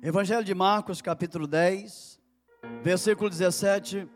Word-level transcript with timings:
Evangelho 0.00 0.44
de 0.44 0.54
Marcos, 0.54 1.02
capítulo 1.02 1.44
10, 1.44 2.20
versículo 2.84 3.28
17. 3.28 4.08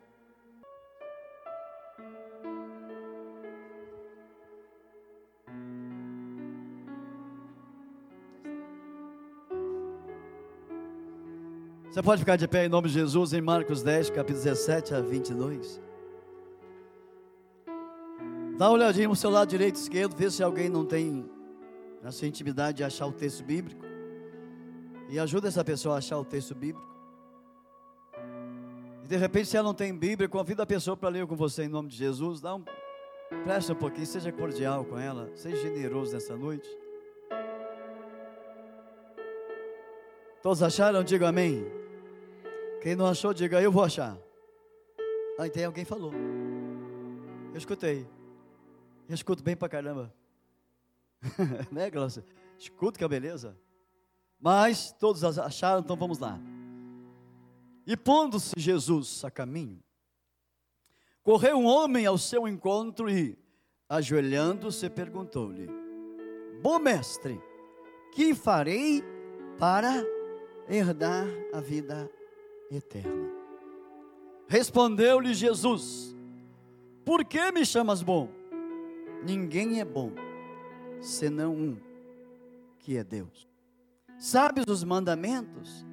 Você 11.91 12.01
pode 12.01 12.21
ficar 12.21 12.37
de 12.37 12.47
pé 12.47 12.67
em 12.67 12.69
nome 12.69 12.87
de 12.87 12.95
Jesus 12.95 13.33
em 13.33 13.41
Marcos 13.41 13.83
10, 13.83 14.11
capítulo 14.11 14.45
17 14.45 14.95
a 14.95 15.01
22. 15.01 15.81
Dá 18.57 18.69
uma 18.69 18.75
olhadinha 18.75 19.09
no 19.09 19.17
seu 19.17 19.31
lado 19.31 19.49
direito 19.49 19.75
e 19.75 19.83
esquerdo, 19.83 20.15
vê 20.15 20.31
se 20.31 20.45
alguém 20.45 20.69
não 20.69 20.87
tem 20.87 21.29
essa 22.05 22.25
intimidade 22.25 22.77
de 22.77 22.85
achar 22.85 23.07
o 23.07 23.13
texto 23.13 23.43
bíblico. 23.43 23.92
E 25.09 25.19
ajuda 25.19 25.49
essa 25.49 25.65
pessoa 25.65 25.97
a 25.97 25.99
achar 25.99 26.19
o 26.19 26.25
texto 26.25 26.55
bíblico. 26.55 26.91
E 29.05 29.09
de 29.09 29.17
repente, 29.17 29.49
se 29.49 29.57
ela 29.57 29.67
não 29.67 29.75
tem 29.75 29.95
Bíblia, 29.95 30.29
convida 30.29 30.63
a 30.63 30.67
pessoa 30.67 30.97
para 30.97 31.09
ler 31.09 31.27
com 31.27 31.37
você 31.37 31.65
em 31.65 31.69
nome 31.69 31.89
de 31.89 31.97
Jesus. 31.97 32.41
Dá 32.41 32.55
um, 32.55 32.65
presta 33.45 33.73
um 33.73 33.77
pouquinho, 33.77 34.07
seja 34.07 34.33
cordial 34.33 34.85
com 34.85 34.99
ela, 34.99 35.31
seja 35.35 35.57
generoso 35.57 36.13
nessa 36.13 36.37
noite. 36.37 36.69
Todos 40.43 40.63
acharam? 40.63 41.05
Diga 41.05 41.29
amém. 41.29 41.65
Quem 42.81 42.97
não 42.97 43.07
achou, 43.07 43.33
diga 43.33 43.63
eu 43.63 43.71
vou 43.71 43.85
achar. 43.85 44.19
Ah, 45.39 45.49
tem 45.49 45.65
alguém 45.65 45.85
falou. 45.85 46.13
Eu 47.53 47.59
escutei. 47.59 48.07
Eu 49.09 49.15
escuto 49.15 49.43
bem 49.43 49.57
pra 49.57 49.69
caramba. 49.69 50.13
né, 51.71 51.91
Glaucia? 51.91 52.25
Escuto 52.59 52.99
que 52.99 53.05
é 53.05 53.09
beleza. 53.09 53.57
Mas 54.43 54.91
todos 54.99 55.23
acharam, 55.23 55.79
então 55.79 55.95
vamos 55.95 56.19
lá. 56.19 56.37
E 57.87 57.97
pondo-se 57.97 58.53
Jesus 58.57 59.25
a 59.25 59.31
caminho, 59.31 59.81
correu 61.23 61.59
um 61.59 61.65
homem 61.65 62.07
ao 62.07 62.19
seu 62.19 62.49
encontro 62.49 63.09
e, 63.09 63.39
ajoelhando-se, 63.89 64.91
perguntou-lhe: 64.91 65.69
Bom 66.61 66.81
mestre, 66.81 67.41
que 68.13 68.35
farei 68.35 69.05
para 69.61 70.05
herdar 70.69 71.25
a 71.53 71.61
vida 71.61 72.11
eterna? 72.69 73.31
Respondeu-lhe 74.49 75.35
Jesus: 75.35 76.17
Por 77.05 77.25
que 77.25 77.53
me 77.53 77.65
chamas 77.65 78.03
bom? 78.03 78.29
Ninguém 79.25 79.79
é 79.79 79.85
bom, 79.85 80.11
senão 81.01 81.55
um, 81.55 81.77
que 82.81 82.97
é 82.97 83.05
Deus. 83.05 83.52
Sabes 84.23 84.65
os 84.69 84.85
mandamentos? 84.85 85.85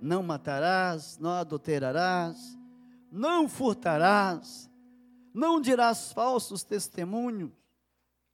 Não 0.00 0.22
matarás, 0.22 1.18
não 1.18 1.32
adulterarás, 1.32 2.58
não 3.12 3.46
furtarás, 3.46 4.70
não 5.34 5.60
dirás 5.60 6.10
falsos 6.10 6.64
testemunhos, 6.64 7.50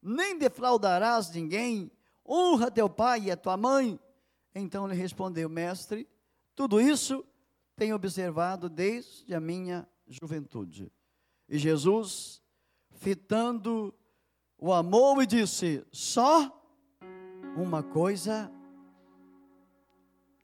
nem 0.00 0.38
defraudarás 0.38 1.32
ninguém, 1.32 1.90
honra 2.24 2.70
teu 2.70 2.88
pai 2.88 3.22
e 3.22 3.30
a 3.32 3.36
tua 3.36 3.56
mãe. 3.56 3.98
Então 4.54 4.86
lhe 4.86 4.94
respondeu, 4.94 5.48
mestre, 5.48 6.08
tudo 6.54 6.80
isso 6.80 7.26
tenho 7.74 7.96
observado 7.96 8.68
desde 8.68 9.34
a 9.34 9.40
minha 9.40 9.84
juventude. 10.06 10.92
E 11.48 11.58
Jesus, 11.58 12.40
fitando 12.92 13.92
o 14.56 14.72
amor, 14.72 15.24
e 15.24 15.26
disse: 15.26 15.84
Só 15.90 16.56
uma 17.56 17.82
coisa 17.82 18.48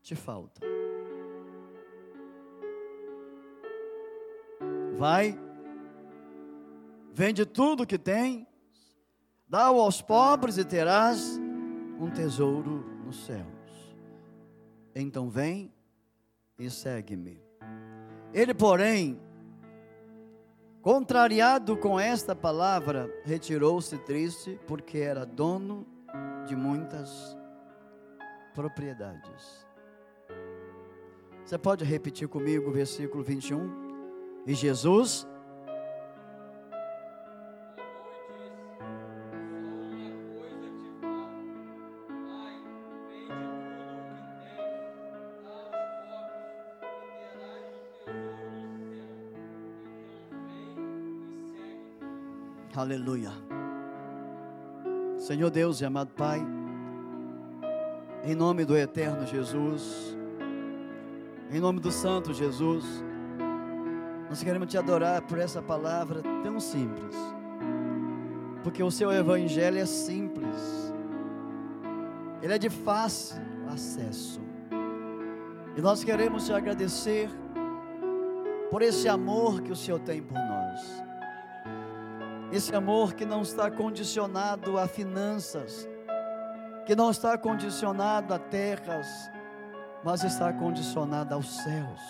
te 0.02 0.14
falta. 0.14 0.60
Vai, 4.96 5.38
vende 7.12 7.46
tudo 7.46 7.86
que 7.86 7.98
tem, 7.98 8.46
dá-o 9.48 9.80
aos 9.80 10.02
pobres 10.02 10.58
e 10.58 10.64
terás 10.64 11.38
um 11.98 12.10
tesouro 12.10 12.84
nos 13.04 13.24
céus. 13.24 13.96
Então 14.94 15.30
vem 15.30 15.72
e 16.58 16.68
segue-me. 16.68 17.42
Ele, 18.32 18.54
porém, 18.54 19.20
contrariado 20.82 21.76
com 21.76 21.98
esta 21.98 22.34
palavra, 22.34 23.10
retirou-se 23.24 23.96
triste, 23.98 24.58
porque 24.66 24.98
era 24.98 25.24
dono 25.24 25.86
de 26.46 26.54
muitas 26.54 27.36
propriedades. 28.54 29.69
Você 31.44 31.58
pode 31.58 31.84
repetir 31.84 32.28
comigo 32.28 32.70
o 32.70 32.72
versículo 32.72 33.22
21? 33.22 34.44
E 34.46 34.54
Jesus 34.54 35.26
Aleluia. 52.80 53.30
Senhor 55.18 55.50
Deus 55.50 55.82
e 55.82 55.84
amado 55.84 56.12
Pai, 56.16 56.40
em 58.24 58.34
nome 58.34 58.64
do 58.64 58.74
eterno 58.74 59.26
Jesus, 59.26 60.16
em 61.52 61.58
nome 61.58 61.80
do 61.80 61.90
Santo 61.90 62.32
Jesus, 62.32 62.84
nós 64.28 64.40
queremos 64.40 64.68
te 64.68 64.78
adorar 64.78 65.22
por 65.22 65.36
essa 65.36 65.60
palavra 65.60 66.22
tão 66.44 66.60
simples, 66.60 67.16
porque 68.62 68.80
o 68.80 68.90
seu 68.90 69.10
evangelho 69.10 69.78
é 69.78 69.84
simples, 69.84 70.94
ele 72.40 72.54
é 72.54 72.58
de 72.58 72.70
fácil 72.70 73.42
acesso, 73.68 74.40
e 75.76 75.80
nós 75.80 76.04
queremos 76.04 76.46
te 76.46 76.52
agradecer 76.52 77.28
por 78.70 78.80
esse 78.80 79.08
amor 79.08 79.60
que 79.60 79.72
o 79.72 79.76
Senhor 79.76 79.98
tem 79.98 80.22
por 80.22 80.38
nós, 80.38 81.02
esse 82.52 82.72
amor 82.76 83.12
que 83.14 83.26
não 83.26 83.42
está 83.42 83.68
condicionado 83.68 84.78
a 84.78 84.86
finanças, 84.86 85.88
que 86.86 86.94
não 86.94 87.10
está 87.10 87.36
condicionado 87.36 88.32
a 88.32 88.38
terras, 88.38 89.32
mas 90.02 90.24
está 90.24 90.52
condicionada 90.52 91.34
aos 91.34 91.62
céus, 91.62 92.00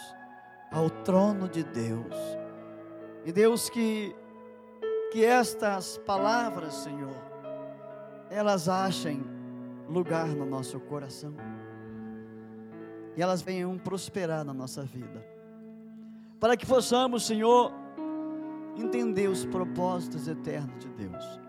ao 0.71 0.89
trono 0.89 1.49
de 1.49 1.63
Deus. 1.65 2.15
E 3.25 3.33
Deus 3.33 3.69
que 3.69 4.15
que 5.11 5.25
estas 5.25 5.99
palavras, 5.99 6.73
Senhor, 6.73 7.17
elas 8.31 8.69
achem 8.69 9.21
lugar 9.89 10.29
no 10.29 10.47
nosso 10.47 10.79
coração. 10.79 11.35
E 13.17 13.23
elas 13.23 13.43
venham 13.43 13.77
prosperar 13.77 14.45
na 14.45 14.55
nossa 14.55 14.85
vida. 14.85 15.27
Para 16.39 16.57
que 16.57 16.65
possamos, 16.65 17.27
Senhor, 17.27 17.73
entender 18.77 19.29
os 19.29 19.45
propósitos 19.45 20.29
eternos 20.29 20.79
de 20.79 20.89
Deus. 20.91 21.41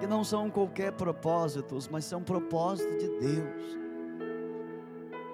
Que 0.00 0.06
não 0.08 0.24
são 0.24 0.50
qualquer 0.50 0.92
propósitos, 0.92 1.88
mas 1.88 2.04
são 2.04 2.20
propósitos 2.20 2.98
de 2.98 3.08
Deus 3.20 3.81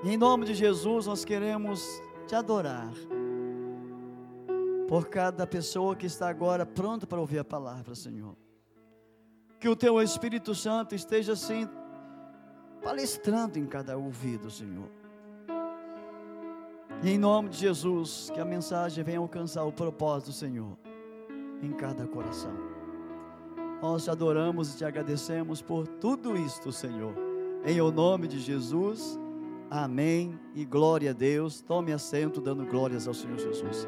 e 0.02 0.10
em 0.10 0.16
nome 0.16 0.44
de 0.44 0.54
Jesus 0.54 1.06
nós 1.06 1.24
queremos 1.24 1.84
te 2.26 2.34
adorar. 2.34 2.92
Por 4.86 5.08
cada 5.08 5.46
pessoa 5.46 5.96
que 5.96 6.06
está 6.06 6.28
agora 6.28 6.64
pronta 6.64 7.06
para 7.06 7.20
ouvir 7.20 7.38
a 7.38 7.44
palavra, 7.44 7.94
Senhor. 7.94 8.36
Que 9.60 9.68
o 9.68 9.76
teu 9.76 10.00
Espírito 10.00 10.54
Santo 10.54 10.94
esteja 10.94 11.32
assim 11.32 11.68
palestrando 12.82 13.58
em 13.58 13.66
cada 13.66 13.98
ouvido, 13.98 14.50
Senhor. 14.50 14.88
E 17.02 17.10
em 17.10 17.18
nome 17.18 17.48
de 17.48 17.58
Jesus, 17.58 18.30
que 18.32 18.40
a 18.40 18.44
mensagem 18.44 19.04
venha 19.04 19.18
alcançar 19.18 19.64
o 19.64 19.72
propósito, 19.72 20.32
Senhor, 20.32 20.76
em 21.62 21.72
cada 21.72 22.06
coração. 22.06 22.56
Nós 23.82 24.04
te 24.04 24.10
adoramos 24.10 24.74
e 24.74 24.78
te 24.78 24.84
agradecemos 24.84 25.60
por 25.60 25.86
tudo 25.86 26.36
isto, 26.36 26.72
Senhor. 26.72 27.14
Em 27.64 27.80
o 27.80 27.90
nome 27.90 28.26
de 28.26 28.40
Jesus. 28.40 29.18
Amém 29.70 30.38
e 30.54 30.64
glória 30.64 31.10
a 31.10 31.12
Deus. 31.12 31.60
Tome 31.60 31.92
assento, 31.92 32.40
dando 32.40 32.64
glórias 32.64 33.06
ao 33.06 33.12
Senhor 33.12 33.38
Jesus. 33.38 33.86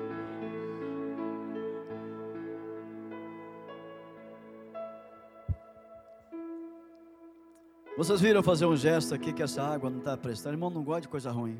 Vocês 7.97 8.21
viram 8.21 8.43
fazer 8.43 8.67
um 8.67 8.77
gesto 8.77 9.15
aqui 9.15 9.33
que 9.33 9.43
essa 9.43 9.63
água 9.63 9.91
não 9.91 9.99
está 9.99 10.17
prestando? 10.17 10.55
Irmão, 10.55 10.71
não 10.71 10.83
gosta 10.83 11.03
de 11.03 11.09
coisa 11.09 11.31
ruim. 11.31 11.59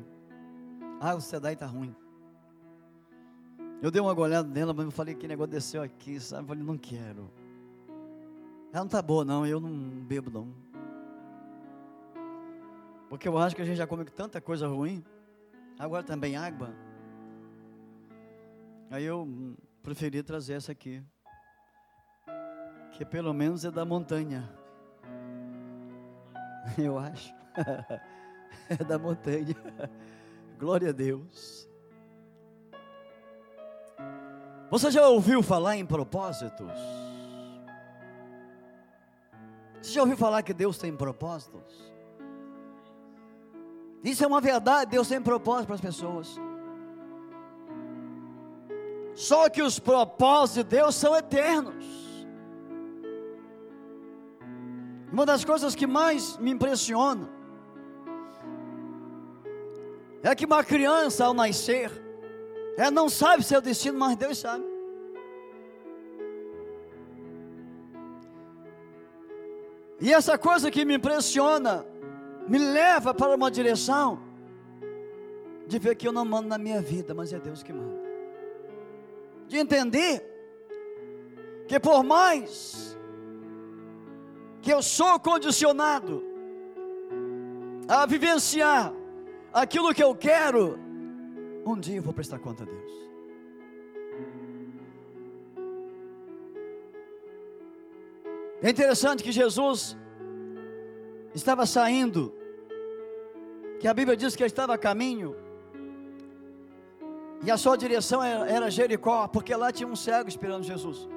A 0.99 1.09
água 1.09 1.21
você 1.21 1.39
dá 1.39 1.49
e 1.51 1.53
está 1.53 1.65
ruim. 1.65 1.95
Eu 3.81 3.89
dei 3.89 4.01
uma 4.01 4.17
olhada 4.19 4.47
nela, 4.47 4.73
mas 4.73 4.85
eu 4.85 4.91
falei 4.91 5.15
que 5.15 5.27
negócio 5.27 5.51
desceu 5.51 5.81
aqui, 5.81 6.19
sabe? 6.19 6.43
Eu 6.43 6.47
falei, 6.47 6.63
não 6.63 6.77
quero. 6.77 7.29
Ela 8.71 8.81
não 8.81 8.85
está 8.85 9.01
boa, 9.01 9.25
não. 9.25 9.45
Eu 9.45 9.59
não 9.59 9.71
bebo, 9.71 10.29
não. 10.29 10.70
Porque 13.11 13.27
eu 13.27 13.37
acho 13.37 13.53
que 13.53 13.61
a 13.61 13.65
gente 13.65 13.75
já 13.75 13.85
come 13.85 14.05
tanta 14.05 14.39
coisa 14.39 14.69
ruim. 14.69 15.03
Agora 15.77 16.01
também 16.01 16.37
água. 16.37 16.73
Aí 18.89 19.03
eu 19.03 19.27
preferi 19.83 20.23
trazer 20.23 20.53
essa 20.53 20.71
aqui. 20.71 21.03
Que 22.93 23.03
pelo 23.03 23.33
menos 23.33 23.65
é 23.65 23.69
da 23.69 23.83
montanha. 23.83 24.49
Eu 26.81 26.97
acho. 26.97 27.33
É 28.69 28.81
da 28.81 28.97
montanha. 28.97 29.55
Glória 30.57 30.89
a 30.89 30.93
Deus. 30.93 31.69
Você 34.69 34.89
já 34.89 35.05
ouviu 35.09 35.43
falar 35.43 35.75
em 35.75 35.85
propósitos? 35.85 36.71
Você 39.81 39.91
já 39.91 40.01
ouviu 40.01 40.15
falar 40.15 40.41
que 40.43 40.53
Deus 40.53 40.77
tem 40.77 40.95
propósitos? 40.95 41.90
Isso 44.03 44.23
é 44.23 44.27
uma 44.27 44.41
verdade, 44.41 44.91
Deus 44.91 45.07
tem 45.07 45.21
propósitos 45.21 45.65
para 45.65 45.75
as 45.75 45.81
pessoas. 45.81 46.39
Só 49.13 49.49
que 49.49 49.61
os 49.61 49.77
propósitos 49.77 50.63
de 50.63 50.77
Deus 50.77 50.95
são 50.95 51.15
eternos. 51.15 51.85
Uma 55.11 55.25
das 55.25 55.43
coisas 55.43 55.75
que 55.75 55.85
mais 55.85 56.37
me 56.37 56.51
impressiona 56.51 57.29
é 60.23 60.33
que 60.35 60.45
uma 60.45 60.63
criança 60.63 61.25
ao 61.25 61.33
nascer, 61.33 61.91
ela 62.77 62.91
não 62.91 63.09
sabe 63.09 63.43
seu 63.43 63.61
destino, 63.61 63.99
mas 63.99 64.15
Deus 64.15 64.37
sabe. 64.37 64.63
E 69.99 70.11
essa 70.11 70.37
coisa 70.37 70.71
que 70.71 70.83
me 70.83 70.95
impressiona, 70.95 71.85
me 72.47 72.57
leva 72.57 73.13
para 73.13 73.35
uma 73.35 73.49
direção 73.49 74.19
de 75.67 75.79
ver 75.79 75.95
que 75.95 76.07
eu 76.07 76.11
não 76.11 76.25
mando 76.25 76.47
na 76.47 76.57
minha 76.57 76.81
vida, 76.81 77.13
mas 77.13 77.31
é 77.31 77.39
Deus 77.39 77.63
que 77.63 77.71
manda 77.71 78.01
de 79.51 79.57
entender 79.57 80.23
que 81.67 81.77
por 81.77 82.05
mais 82.05 82.97
que 84.61 84.71
eu 84.71 84.81
sou 84.81 85.19
condicionado 85.19 86.23
a 87.85 88.05
vivenciar 88.05 88.93
aquilo 89.51 89.93
que 89.93 90.01
eu 90.01 90.15
quero, 90.15 90.79
um 91.65 91.77
dia 91.77 91.97
eu 91.97 92.01
vou 92.01 92.13
prestar 92.13 92.39
conta 92.39 92.63
a 92.63 92.65
Deus. 92.65 92.91
É 98.63 98.69
interessante 98.69 99.21
que 99.21 99.33
Jesus 99.33 99.97
estava 101.33 101.65
saindo, 101.65 102.33
que 103.79 103.87
a 103.87 103.93
Bíblia 103.93 104.15
diz 104.15 104.35
que 104.35 104.43
ele 104.43 104.47
estava 104.47 104.73
a 104.73 104.77
caminho, 104.77 105.35
e 107.43 107.49
a 107.49 107.57
sua 107.57 107.75
direção 107.75 108.23
era 108.23 108.69
Jericó, 108.69 109.27
porque 109.27 109.55
lá 109.55 109.71
tinha 109.71 109.87
um 109.87 109.95
cego 109.95 110.29
esperando 110.29 110.63
Jesus. 110.63 111.09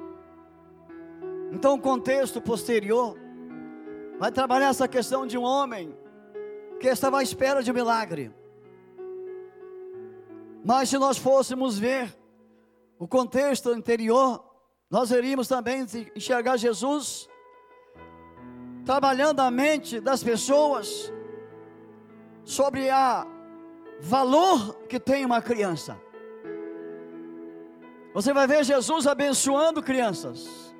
Então 1.51 1.75
o 1.75 1.79
contexto 1.79 2.41
posterior 2.41 3.15
vai 4.17 4.31
trabalhar 4.31 4.69
essa 4.69 4.87
questão 4.87 5.27
de 5.27 5.37
um 5.37 5.43
homem 5.43 5.95
que 6.79 6.87
estava 6.87 7.19
à 7.19 7.23
espera 7.23 7.61
de 7.61 7.69
um 7.69 7.73
milagre. 7.73 8.33
Mas 10.63 10.89
se 10.89 10.97
nós 10.97 11.17
fôssemos 11.17 11.77
ver 11.77 12.11
o 12.97 13.07
contexto 13.07 13.69
anterior, 13.69 14.43
nós 14.89 15.11
iríamos 15.11 15.47
também 15.47 15.85
enxergar 16.15 16.57
Jesus 16.57 17.29
trabalhando 18.85 19.39
a 19.39 19.49
mente 19.49 19.99
das 19.99 20.23
pessoas 20.23 21.11
sobre 22.43 22.89
a 22.89 23.25
valor 23.99 24.75
que 24.87 24.99
tem 24.99 25.25
uma 25.25 25.41
criança. 25.41 25.99
Você 28.13 28.31
vai 28.31 28.47
ver 28.47 28.63
Jesus 28.63 29.07
abençoando 29.07 29.81
crianças. 29.81 30.73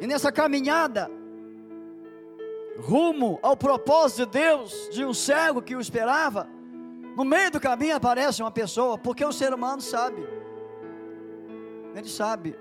E 0.00 0.06
nessa 0.06 0.30
caminhada, 0.32 1.08
rumo 2.78 3.38
ao 3.40 3.56
propósito 3.56 4.26
de 4.26 4.38
Deus, 4.38 4.90
de 4.90 5.04
um 5.04 5.14
cego 5.14 5.62
que 5.62 5.76
o 5.76 5.80
esperava, 5.80 6.48
no 7.16 7.24
meio 7.24 7.50
do 7.50 7.60
caminho 7.60 7.96
aparece 7.96 8.42
uma 8.42 8.50
pessoa, 8.50 8.98
porque 8.98 9.24
o 9.24 9.32
ser 9.32 9.54
humano 9.54 9.80
sabe. 9.80 10.26
Ele 11.94 12.08
sabe. 12.08 12.58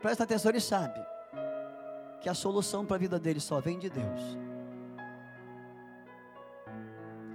Presta 0.00 0.24
atenção, 0.24 0.50
ele 0.50 0.60
sabe 0.60 1.09
que 2.20 2.28
a 2.28 2.34
solução 2.34 2.84
para 2.84 2.96
a 2.96 2.98
vida 2.98 3.18
dele 3.18 3.40
só 3.40 3.60
vem 3.60 3.78
de 3.78 3.88
Deus. 3.88 4.38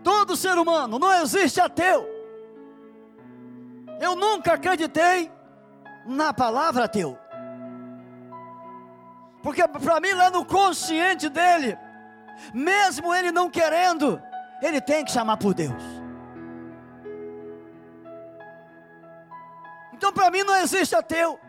Todo 0.04 0.36
ser 0.36 0.58
humano, 0.58 1.00
não 1.00 1.12
existe 1.22 1.60
ateu. 1.60 2.08
Eu 4.00 4.16
nunca 4.16 4.54
acreditei 4.54 5.32
na 6.06 6.34
palavra 6.34 6.88
teu. 6.88 7.18
Porque 9.42 9.68
para 9.68 10.00
mim, 10.00 10.12
lá 10.14 10.30
no 10.30 10.46
consciente 10.46 11.30
dele, 11.30 11.78
mesmo 12.54 13.14
ele 13.14 13.32
não 13.32 13.50
querendo, 13.50 14.22
ele 14.62 14.82
tem 14.82 15.04
que 15.04 15.12
chamar 15.12 15.38
por 15.38 15.54
Deus. 15.54 15.82
Então, 19.94 20.12
para 20.12 20.30
mim, 20.30 20.44
não 20.44 20.56
existe 20.58 20.96
ateu. 20.96 21.40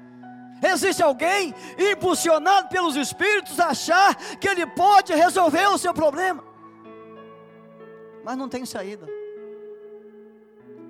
Existe 0.63 1.03
alguém 1.03 1.55
impulsionado 1.79 2.69
pelos 2.69 2.97
Espíritos 2.97 3.61
a 3.61 3.69
achar 3.69 4.15
que 4.39 4.49
ele 4.49 4.67
pode 4.67 5.15
resolver 5.15 5.67
o 5.69 5.79
seu 5.79 5.93
problema, 5.93 6.43
mas 8.25 8.37
não 8.37 8.49
tem 8.49 8.65
saída. 8.65 9.07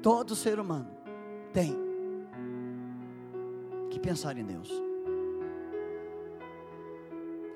Todo 0.02 0.36
ser 0.36 0.60
humano 0.60 0.90
tem 1.52 1.76
que 3.90 3.98
pensar 3.98 4.36
em 4.38 4.44
Deus. 4.44 4.70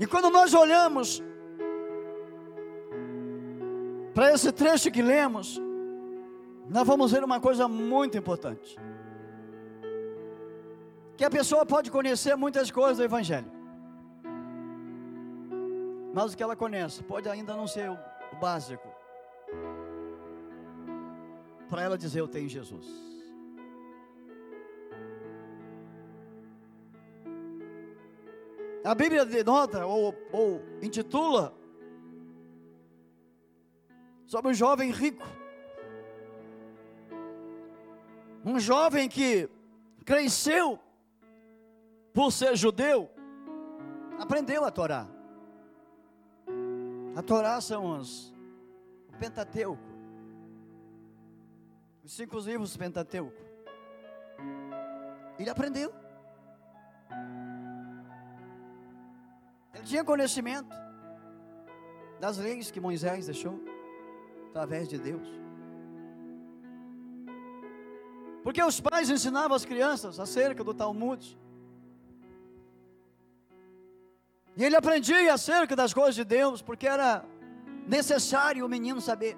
E 0.01 0.06
quando 0.06 0.31
nós 0.31 0.55
olhamos 0.55 1.23
para 4.15 4.33
esse 4.33 4.51
trecho 4.51 4.91
que 4.91 5.03
lemos, 5.03 5.61
nós 6.69 6.87
vamos 6.87 7.13
ver 7.13 7.23
uma 7.23 7.39
coisa 7.39 7.69
muito 7.69 8.17
importante. 8.17 8.77
Que 11.20 11.25
a 11.26 11.28
pessoa 11.28 11.67
pode 11.67 11.90
conhecer 11.90 12.34
muitas 12.34 12.70
coisas 12.70 12.96
do 12.96 13.05
Evangelho, 13.05 13.52
mas 16.14 16.32
o 16.32 16.34
que 16.34 16.43
ela 16.43 16.56
conhece 16.56 17.02
pode 17.02 17.28
ainda 17.28 17.55
não 17.55 17.67
ser 17.67 17.90
o, 17.90 17.99
básico 18.40 18.88
para 21.69 21.82
ela 21.82 21.99
dizer: 21.99 22.20
Eu 22.20 22.26
tenho 22.26 22.48
Jesus. 22.48 22.86
A 28.82 28.94
Bíblia 28.94 29.27
denota 29.27 29.84
ou, 29.84 30.15
ou 30.32 30.62
intitula 30.81 31.55
sobre 34.24 34.53
um 34.53 34.55
jovem 34.55 34.91
rico. 34.91 35.27
Um 38.43 38.58
jovem 38.58 39.06
que 39.06 39.50
cresceu 40.06 40.81
por 42.12 42.32
ser 42.32 42.56
judeu, 42.56 43.10
aprendeu 44.19 44.64
a 44.64 44.70
Torá. 44.70 45.06
A 47.17 47.22
Torá 47.22 47.60
são 47.60 47.98
os, 47.98 48.34
o 49.08 49.19
Pentateuco, 49.19 49.82
os 52.05 52.12
cinco 52.12 52.38
livros 52.38 52.76
Pentateuco. 52.76 53.50
Ele 55.38 55.48
aprendeu. 55.48 55.93
Ele 59.72 59.84
tinha 59.84 60.05
conhecimento 60.05 60.69
das 62.20 62.36
leis 62.36 62.70
que 62.70 62.81
Moisés 62.81 63.26
deixou 63.26 63.58
através 64.50 64.88
de 64.88 64.98
Deus. 64.98 65.26
Porque 68.43 68.62
os 68.62 68.81
pais 68.81 69.08
ensinavam 69.08 69.56
as 69.56 69.64
crianças 69.64 70.19
acerca 70.19 70.62
do 70.64 70.74
Talmud. 70.74 71.38
E 74.60 74.64
ele 74.64 74.76
aprendia 74.76 75.32
acerca 75.32 75.74
das 75.74 75.94
coisas 75.94 76.14
de 76.14 76.22
Deus, 76.22 76.60
porque 76.60 76.86
era 76.86 77.24
necessário 77.86 78.67
o 78.67 78.69
menino 78.69 79.00
saber. 79.00 79.34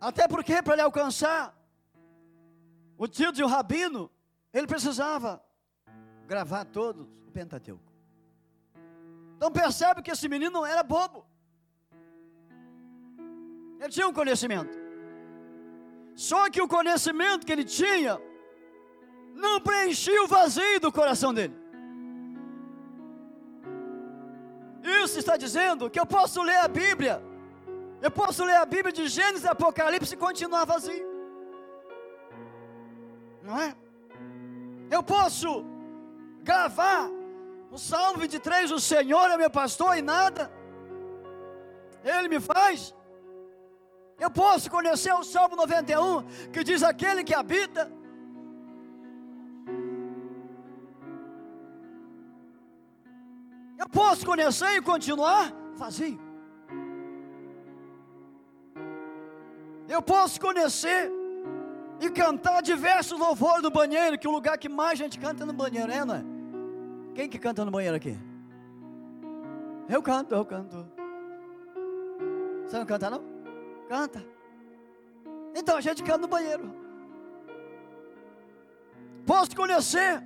Até 0.00 0.26
porque 0.26 0.60
para 0.60 0.72
ele 0.72 0.82
alcançar 0.82 1.54
o 2.98 3.06
título 3.06 3.36
de 3.36 3.44
um 3.44 3.46
rabino, 3.46 4.10
ele 4.52 4.66
precisava 4.66 5.40
gravar 6.26 6.64
todos 6.64 7.06
o 7.28 7.30
Pentateuco. 7.30 7.92
Então 9.36 9.52
percebe 9.52 10.02
que 10.02 10.10
esse 10.10 10.28
menino 10.28 10.50
não 10.50 10.66
era 10.66 10.82
bobo. 10.82 11.24
Ele 13.78 13.92
tinha 13.96 14.08
um 14.08 14.12
conhecimento. 14.12 14.76
Só 16.16 16.50
que 16.50 16.60
o 16.60 16.66
conhecimento 16.66 17.46
que 17.46 17.52
ele 17.52 17.64
tinha 17.64 18.20
não 19.34 19.60
preenchia 19.60 20.22
o 20.22 20.26
vazio 20.26 20.80
do 20.80 20.92
coração 20.92 21.32
dele. 21.34 21.56
Isso 24.82 25.18
está 25.18 25.36
dizendo 25.36 25.88
que 25.88 26.00
eu 26.00 26.06
posso 26.06 26.42
ler 26.42 26.56
a 26.56 26.68
Bíblia 26.68 27.22
Eu 28.00 28.10
posso 28.10 28.44
ler 28.44 28.56
a 28.56 28.66
Bíblia 28.66 28.92
de 28.92 29.06
Gênesis 29.06 29.44
e 29.44 29.48
Apocalipse 29.48 30.14
e 30.14 30.16
continuar 30.16 30.64
vazio. 30.64 31.06
Não 33.40 33.60
é? 33.60 33.76
Eu 34.90 35.02
posso 35.04 35.64
gravar 36.42 37.08
o 37.70 37.78
Salmo 37.78 38.18
23, 38.18 38.72
o 38.72 38.80
Senhor 38.80 39.30
é 39.30 39.36
meu 39.36 39.48
pastor 39.48 39.96
e 39.96 40.02
nada. 40.02 40.50
Ele 42.04 42.28
me 42.28 42.40
faz. 42.40 42.92
Eu 44.18 44.30
posso 44.30 44.68
conhecer 44.68 45.12
o 45.14 45.22
Salmo 45.22 45.54
91, 45.54 46.50
que 46.50 46.64
diz 46.64 46.82
aquele 46.82 47.22
que 47.22 47.34
habita. 47.34 47.90
Eu 53.82 53.88
posso 53.88 54.24
conhecer 54.24 54.76
e 54.76 54.80
continuar 54.80 55.52
vazio. 55.74 56.16
Eu 59.88 60.00
posso 60.00 60.40
conhecer 60.40 61.10
e 62.00 62.08
cantar 62.08 62.62
diversos 62.62 63.18
louvores 63.18 63.60
no 63.60 63.72
banheiro, 63.72 64.16
que 64.16 64.28
o 64.28 64.30
lugar 64.30 64.56
que 64.56 64.68
mais 64.68 64.96
gente 64.96 65.18
canta 65.18 65.42
é 65.42 65.46
no 65.46 65.52
banheiro, 65.52 65.90
é, 65.90 66.04
não 66.04 66.14
é? 66.14 66.24
Quem 67.12 67.28
que 67.28 67.40
canta 67.40 67.64
no 67.64 67.72
banheiro 67.72 67.96
aqui? 67.96 68.16
Eu 69.88 70.00
canto, 70.00 70.32
eu 70.32 70.44
canto. 70.44 70.86
Você 72.64 72.78
não 72.78 72.86
canta 72.86 73.10
não? 73.10 73.24
Canta. 73.88 74.24
Então 75.56 75.76
a 75.76 75.80
gente 75.80 76.04
canta 76.04 76.18
no 76.18 76.28
banheiro. 76.28 76.72
Posso 79.26 79.56
conhecer 79.56 80.22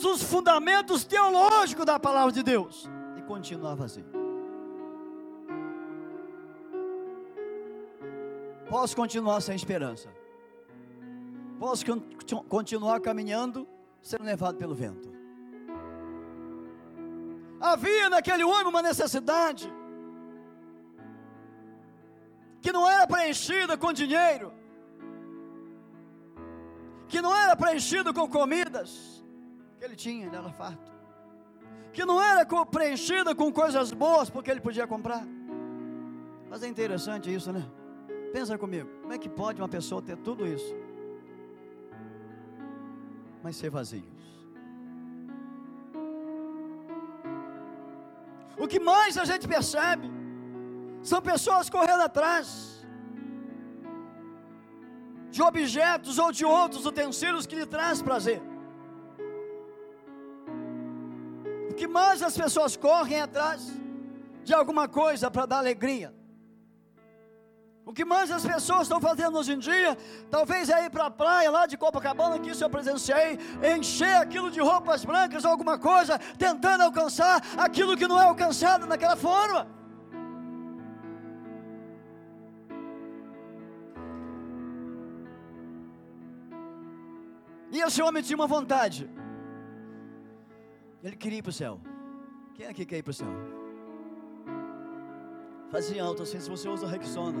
todos 0.00 0.22
os 0.22 0.22
fundamentos 0.22 1.04
teológicos 1.04 1.84
da 1.84 1.98
palavra 2.00 2.32
de 2.32 2.42
Deus 2.42 2.88
e 3.16 3.22
continuar 3.22 3.74
vazio. 3.74 4.04
Posso 8.68 8.96
continuar 8.96 9.40
sem 9.40 9.54
esperança. 9.54 10.08
Posso 11.58 11.84
continuar 12.48 13.00
caminhando 13.00 13.68
sendo 14.00 14.24
levado 14.24 14.56
pelo 14.56 14.74
vento. 14.74 15.10
Havia 17.60 18.08
naquele 18.08 18.42
homem 18.42 18.68
uma 18.68 18.80
necessidade 18.80 19.70
que 22.62 22.72
não 22.72 22.88
era 22.88 23.06
preenchida 23.06 23.76
com 23.76 23.92
dinheiro, 23.92 24.52
que 27.08 27.20
não 27.20 27.34
era 27.34 27.54
preenchida 27.54 28.14
com 28.14 28.26
comidas, 28.28 29.19
que 29.80 29.84
ele 29.86 29.96
tinha, 29.96 30.26
ele 30.26 30.36
era 30.36 30.50
farto, 30.52 30.92
que 31.90 32.04
não 32.04 32.22
era 32.22 32.44
preenchida 32.66 33.34
com 33.34 33.50
coisas 33.50 33.90
boas, 33.92 34.28
porque 34.28 34.50
ele 34.50 34.60
podia 34.60 34.86
comprar. 34.86 35.26
Mas 36.50 36.62
é 36.62 36.68
interessante 36.68 37.32
isso, 37.32 37.50
né? 37.50 37.64
Pensa 38.30 38.58
comigo, 38.58 38.90
como 39.00 39.14
é 39.14 39.18
que 39.18 39.28
pode 39.28 39.58
uma 39.58 39.70
pessoa 39.70 40.02
ter 40.02 40.18
tudo 40.18 40.46
isso, 40.46 40.76
mas 43.42 43.56
ser 43.56 43.70
vazios? 43.70 44.04
O 48.58 48.68
que 48.68 48.78
mais 48.78 49.16
a 49.16 49.24
gente 49.24 49.48
percebe 49.48 50.10
são 51.02 51.22
pessoas 51.22 51.70
correndo 51.70 52.02
atrás 52.02 52.86
de 55.30 55.42
objetos 55.42 56.18
ou 56.18 56.30
de 56.30 56.44
outros 56.44 56.84
utensílios 56.84 57.46
que 57.46 57.56
lhe 57.56 57.64
traz 57.64 58.02
prazer. 58.02 58.49
Que 61.80 61.88
mais 61.88 62.22
as 62.22 62.36
pessoas 62.36 62.76
correm 62.76 63.22
atrás 63.22 63.60
de 64.44 64.52
alguma 64.52 64.86
coisa 64.86 65.30
para 65.30 65.46
dar 65.46 65.60
alegria. 65.60 66.08
O 67.86 67.92
que 67.98 68.04
mais 68.04 68.30
as 68.30 68.44
pessoas 68.44 68.82
estão 68.82 69.00
fazendo 69.00 69.38
hoje 69.38 69.52
em 69.54 69.58
dia, 69.58 69.96
talvez 70.30 70.68
é 70.68 70.84
ir 70.84 70.90
para 70.90 71.06
a 71.06 71.10
praia 71.10 71.50
lá 71.50 71.62
de 71.70 71.78
Copacabana, 71.78 72.38
que 72.38 72.50
isso 72.50 72.62
eu 72.62 72.68
presenciei, 72.68 73.38
encher 73.74 74.16
aquilo 74.16 74.50
de 74.50 74.60
roupas 74.60 75.06
brancas 75.10 75.42
ou 75.46 75.52
alguma 75.52 75.78
coisa, 75.78 76.18
tentando 76.44 76.82
alcançar 76.82 77.36
aquilo 77.56 77.96
que 77.96 78.06
não 78.06 78.20
é 78.20 78.24
alcançado 78.24 78.86
naquela 78.86 79.16
forma. 79.16 79.66
E 87.72 87.80
esse 87.80 88.02
homem 88.02 88.22
tinha 88.22 88.36
uma 88.36 88.46
vontade. 88.56 89.08
Ele 91.02 91.16
queria 91.16 91.38
ir 91.38 91.42
para 91.42 91.50
o 91.50 91.52
céu. 91.52 91.80
Quem 92.54 92.66
aqui 92.66 92.84
quer 92.84 92.98
ir 92.98 93.02
para 93.02 93.10
o 93.10 93.14
céu? 93.14 93.28
Fazia 95.70 96.02
alto 96.02 96.22
assim, 96.22 96.40
se 96.40 96.50
você 96.50 96.68
usa 96.68 96.86
Rexona, 96.86 97.40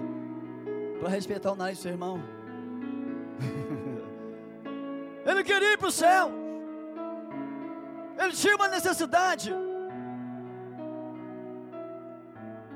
para 0.98 1.08
respeitar 1.08 1.52
o 1.52 1.56
nariz 1.56 1.78
do 1.78 1.82
seu 1.82 1.90
irmão. 1.90 2.22
Ele 5.26 5.44
queria 5.44 5.74
ir 5.74 5.78
para 5.78 5.88
o 5.88 5.92
céu. 5.92 6.30
Ele 8.18 8.32
tinha 8.32 8.56
uma 8.56 8.68
necessidade 8.68 9.52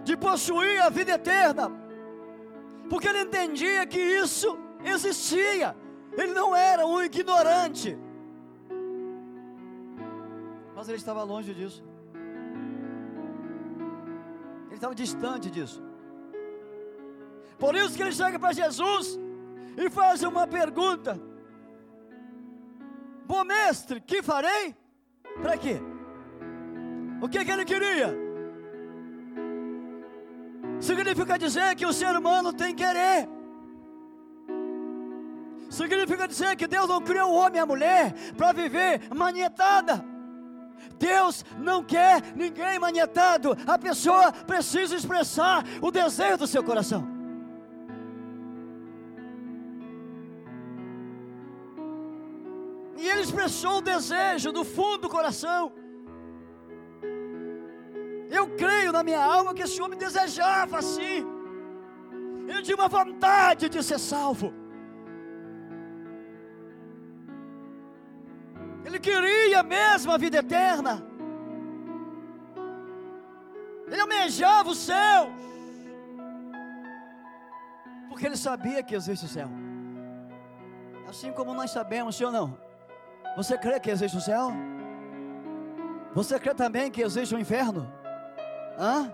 de 0.03 0.17
possuir 0.17 0.83
a 0.83 0.91
vida 0.91 1.13
eterna, 1.13 1.71
porque 2.89 3.09
ele 3.09 3.21
entendia 3.21 3.87
que 3.87 3.99
isso 3.99 4.59
existia. 4.85 5.75
Ele 6.13 6.33
não 6.33 6.55
era 6.55 6.87
um 6.87 7.03
ignorante. 7.03 7.99
Mas 10.85 10.91
ele 10.91 10.99
estava 10.99 11.23
longe 11.23 11.55
disso. 11.55 11.83
Ele 14.67 14.75
estava 14.75 14.95
distante 14.95 15.51
disso. 15.51 15.83
Por 17.59 17.75
isso 17.75 17.97
que 17.97 18.03
ele 18.03 18.13
chega 18.13 18.39
para 18.39 18.53
Jesus 18.53 19.19
e 19.79 19.89
faz 19.89 20.23
uma 20.23 20.47
pergunta: 20.47 21.19
Bom 23.25 23.45
mestre, 23.45 23.99
que 23.99 24.23
farei? 24.23 24.77
Para 25.41 25.57
quê? 25.57 25.81
O 27.23 27.31
que, 27.31 27.43
que 27.43 27.51
ele 27.51 27.65
queria? 27.65 28.15
Significa 30.81 31.39
dizer 31.39 31.75
que 31.77 31.87
o 31.87 31.95
ser 31.95 32.15
humano 32.15 32.53
tem 32.53 32.75
querer. 32.75 33.27
Significa 35.71 36.29
dizer 36.29 36.55
que 36.57 36.67
Deus 36.67 36.87
não 36.87 37.01
criou 37.01 37.31
o 37.31 37.37
homem 37.37 37.57
e 37.57 37.61
a 37.61 37.65
mulher 37.65 38.13
para 38.37 38.53
viver 38.53 39.01
manietada. 39.15 40.13
Deus 40.99 41.45
não 41.59 41.83
quer 41.83 42.23
ninguém 42.35 42.79
manietado. 42.79 43.57
A 43.67 43.79
pessoa 43.79 44.33
precisa 44.33 44.95
expressar 44.95 45.65
o 45.81 45.91
desejo 45.91 46.39
do 46.39 46.47
seu 46.47 46.63
coração. 46.63 47.07
E 52.97 53.09
ele 53.09 53.21
expressou 53.21 53.79
o 53.79 53.83
desejo 53.83 54.53
do 54.53 54.65
fundo 54.65 55.03
do 55.03 55.09
coração. 55.09 55.73
Eu 58.31 58.49
creio 58.57 58.93
na 58.93 59.03
minha 59.03 59.23
alma 59.23 59.55
que 59.55 59.63
esse 59.63 59.81
homem 59.81 59.99
desejava 59.99 60.79
assim. 60.79 61.27
Ele 62.49 62.63
tinha 62.63 62.77
uma 62.77 62.89
vontade 62.89 63.69
de 63.69 63.83
ser 63.83 63.99
salvo. 63.99 64.64
Queria 69.05 69.63
mesmo 69.63 70.13
a 70.13 70.17
vida 70.17 70.39
eterna. 70.39 71.05
Ele 73.87 74.01
almejava 74.01 74.71
o 74.71 74.75
céu. 74.75 75.31
Porque 78.09 78.27
ele 78.27 78.37
sabia 78.37 78.83
que 78.83 78.95
existe 78.95 79.27
o 79.27 79.29
céu. 79.29 79.49
Assim 81.07 81.31
como 81.33 81.53
nós 81.53 81.71
sabemos, 81.71 82.17
sim 82.17 82.25
ou 82.25 82.33
não? 82.33 82.59
Você 83.37 83.59
crê 83.59 83.79
que 83.79 83.91
existe 83.91 84.17
o 84.17 84.21
céu? 84.21 84.51
Você 86.15 86.39
crê 86.39 86.55
também 86.55 86.91
que 86.91 87.03
existe 87.03 87.35
o 87.35 87.39
inferno? 87.39 87.93
Hã? 88.79 89.13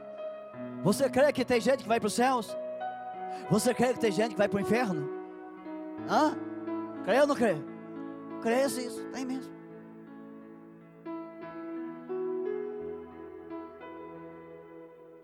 Você 0.82 1.10
crê 1.10 1.32
que 1.32 1.44
tem 1.44 1.60
gente 1.60 1.82
que 1.82 1.88
vai 1.88 1.98
para 1.98 2.06
os 2.06 2.14
céus? 2.14 2.56
Você 3.50 3.74
crê 3.74 3.92
que 3.92 4.00
tem 4.00 4.12
gente 4.12 4.32
que 4.32 4.38
vai 4.38 4.48
para 4.48 4.58
o 4.58 4.60
inferno? 4.60 5.08
Hã? 6.08 6.36
Crê 7.04 7.20
ou 7.20 7.26
não 7.26 7.34
crê? 7.34 7.56
Crê 8.42 8.64
isso, 8.66 9.04
tem 9.08 9.24
mesmo. 9.24 9.59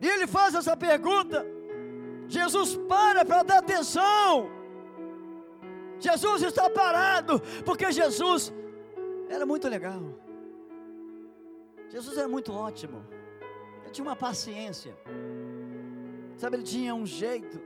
E 0.00 0.06
ele 0.06 0.26
faz 0.26 0.54
essa 0.54 0.76
pergunta. 0.76 1.44
Jesus 2.28 2.76
para 2.88 3.24
para 3.24 3.42
dar 3.42 3.58
atenção. 3.58 4.50
Jesus 5.98 6.42
está 6.42 6.68
parado, 6.68 7.40
porque 7.64 7.90
Jesus 7.90 8.52
era 9.28 9.46
muito 9.46 9.68
legal. 9.68 10.02
Jesus 11.88 12.18
era 12.18 12.28
muito 12.28 12.52
ótimo. 12.52 13.04
Ele 13.82 13.90
tinha 13.90 14.06
uma 14.06 14.16
paciência. 14.16 14.94
Sabe, 16.36 16.56
ele 16.56 16.64
tinha 16.64 16.94
um 16.94 17.06
jeito 17.06 17.58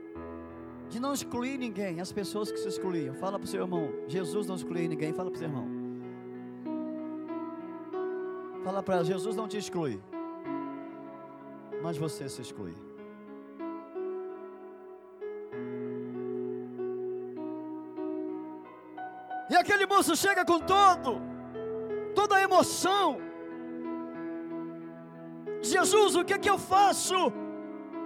de 0.87 0.99
não 0.99 1.13
excluir 1.13 1.57
ninguém, 1.57 1.99
as 1.99 2.11
pessoas 2.11 2.51
que 2.51 2.57
se 2.57 2.67
excluíam. 2.67 3.13
Fala 3.15 3.37
para 3.37 3.45
o 3.45 3.47
seu 3.47 3.61
irmão, 3.61 3.89
Jesus 4.07 4.47
não 4.47 4.55
excluía 4.55 4.87
ninguém, 4.87 5.11
fala 5.11 5.29
para 5.29 5.35
o 5.35 5.39
seu 5.39 5.49
irmão. 5.49 5.67
Fala 8.63 8.83
para 8.83 9.03
Jesus 9.03 9.35
não 9.35 9.47
te 9.47 9.57
exclui 9.57 9.99
mas 11.81 11.97
você 11.97 12.29
se 12.29 12.41
exclui. 12.41 12.75
E 19.49 19.55
aquele 19.55 19.85
moço 19.85 20.15
chega 20.15 20.45
com 20.45 20.59
todo, 20.59 21.21
toda 22.15 22.37
a 22.37 22.41
emoção. 22.41 23.17
Jesus, 25.61 26.15
o 26.15 26.23
que 26.23 26.33
é 26.33 26.37
que 26.37 26.49
eu 26.49 26.57
faço? 26.57 27.15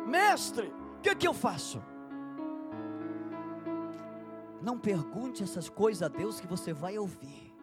Mestre, 0.07 0.73
o 0.97 1.01
que 1.01 1.09
é 1.09 1.15
que 1.15 1.27
eu 1.27 1.33
faço? 1.33 1.81
Não 4.61 4.79
pergunte 4.79 5.43
essas 5.43 5.69
coisas 5.69 6.01
a 6.01 6.07
Deus 6.07 6.39
que 6.39 6.47
você 6.47 6.73
vai 6.73 6.97
ouvir. 6.97 7.53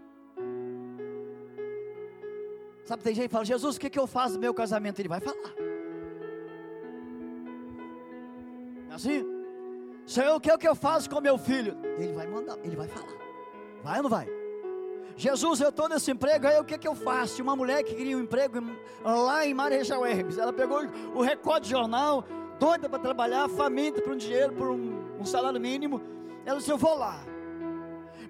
Sabe, 2.84 3.02
tem 3.02 3.14
gente 3.14 3.28
que 3.28 3.32
fala, 3.32 3.44
Jesus, 3.44 3.76
o 3.76 3.80
que, 3.80 3.86
é 3.88 3.90
que 3.90 3.98
eu 3.98 4.06
faço 4.06 4.34
no 4.34 4.40
meu 4.40 4.54
casamento? 4.54 5.00
Ele 5.00 5.08
vai 5.08 5.20
falar. 5.20 5.61
Assim? 9.02 9.26
Senhor, 10.06 10.36
o 10.36 10.40
que 10.40 10.50
é 10.50 10.58
que 10.58 10.68
eu 10.68 10.74
faço 10.74 11.08
com 11.08 11.20
meu 11.20 11.38
filho? 11.38 11.76
Ele 11.98 12.12
vai 12.12 12.26
mandar, 12.26 12.58
ele 12.62 12.76
vai 12.76 12.88
falar. 12.88 13.12
Vai 13.82 13.96
ou 13.98 14.02
não 14.04 14.10
vai? 14.10 14.28
Jesus, 15.16 15.60
eu 15.60 15.68
estou 15.68 15.88
nesse 15.88 16.10
emprego, 16.10 16.46
aí 16.46 16.58
o 16.58 16.64
que, 16.64 16.78
que 16.78 16.88
eu 16.88 16.94
faço? 16.94 17.42
Uma 17.42 17.54
mulher 17.54 17.82
que 17.82 17.94
queria 17.94 18.16
um 18.16 18.20
emprego 18.20 18.60
lá 19.04 19.44
em 19.46 19.52
Marechal 19.52 20.04
Hermes, 20.06 20.38
ela 20.38 20.52
pegou 20.52 20.80
o 21.14 21.22
recorde 21.22 21.66
de 21.66 21.72
jornal, 21.72 22.24
doida 22.58 22.88
para 22.88 22.98
trabalhar, 22.98 23.48
faminta 23.48 24.00
por 24.00 24.12
um 24.12 24.16
dinheiro, 24.16 24.52
por 24.52 24.68
um, 24.68 25.18
um 25.20 25.24
salário 25.24 25.60
mínimo. 25.60 26.00
Ela 26.44 26.58
disse: 26.58 26.70
Eu 26.70 26.78
vou 26.78 26.96
lá. 26.96 27.20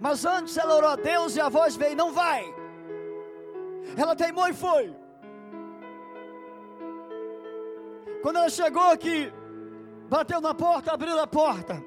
Mas 0.00 0.25
antes 0.25 0.57
ela 0.57 0.75
orou 0.75 0.91
a 0.91 0.97
Deus 0.97 1.37
e 1.37 1.41
a 1.41 1.49
voz 1.49 1.76
veio: 1.76 1.97
Não 1.97 2.12
vai. 2.12 2.52
Ela 3.97 4.17
teimou 4.17 4.49
e 4.49 4.52
foi. 4.52 4.95
Quando 8.23 8.37
ela 8.37 8.49
chegou 8.49 8.91
aqui, 8.91 9.33
bateu 10.09 10.41
na 10.41 10.55
porta, 10.55 10.93
abriu 10.93 11.19
a 11.19 11.27
porta. 11.27 11.83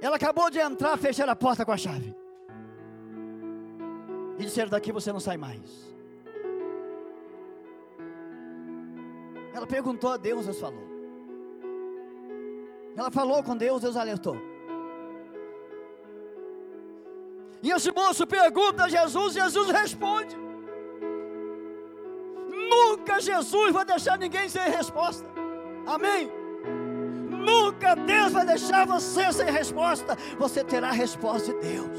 Ela 0.00 0.16
acabou 0.16 0.50
de 0.50 0.58
entrar, 0.58 0.96
fechar 0.96 1.28
a 1.28 1.36
porta 1.36 1.64
com 1.64 1.72
a 1.72 1.76
chave. 1.76 2.14
E 4.38 4.44
disseram: 4.44 4.70
Daqui 4.70 4.92
você 4.92 5.12
não 5.12 5.20
sai 5.20 5.36
mais. 5.36 5.88
Ela 9.52 9.66
perguntou 9.66 10.12
a 10.12 10.16
Deus, 10.16 10.44
Deus 10.46 10.60
falou. 10.60 10.86
Ela 12.96 13.10
falou 13.10 13.42
com 13.42 13.56
Deus, 13.56 13.82
Deus 13.82 13.96
alertou. 13.96 14.36
E 17.62 17.70
esse 17.70 17.90
moço 17.90 18.26
pergunta 18.26 18.84
a 18.84 18.88
Jesus, 18.88 19.34
Jesus 19.34 19.70
responde. 19.70 20.36
Nunca 22.48 23.20
Jesus 23.20 23.72
vai 23.72 23.84
deixar 23.84 24.16
ninguém 24.16 24.48
sem 24.48 24.62
resposta. 24.70 25.26
Amém? 25.86 26.37
Nunca 27.48 27.94
Deus 27.94 28.32
vai 28.32 28.44
deixar 28.44 28.86
você 28.86 29.32
sem 29.32 29.50
resposta. 29.50 30.16
Você 30.38 30.62
terá 30.62 30.88
a 30.88 30.92
resposta 30.92 31.52
de 31.54 31.60
Deus. 31.60 31.98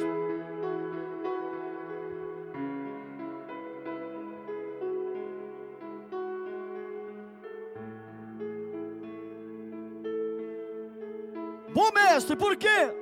Bom 11.74 11.92
mestre, 11.92 12.36
por 12.36 12.56
quê? 12.56 12.94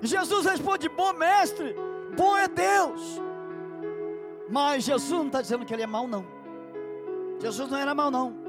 Jesus 0.00 0.46
responde: 0.46 0.88
Bom 0.88 1.12
mestre, 1.12 1.74
bom 2.16 2.36
é 2.36 2.48
Deus. 2.48 3.20
Mas 4.48 4.84
Jesus 4.84 5.10
não 5.10 5.26
está 5.26 5.42
dizendo 5.42 5.64
que 5.66 5.74
ele 5.74 5.82
é 5.82 5.86
mau, 5.86 6.06
não. 6.06 6.24
Jesus 7.40 7.68
não 7.70 7.78
era 7.78 7.94
mau, 7.94 8.10
não. 8.10 8.43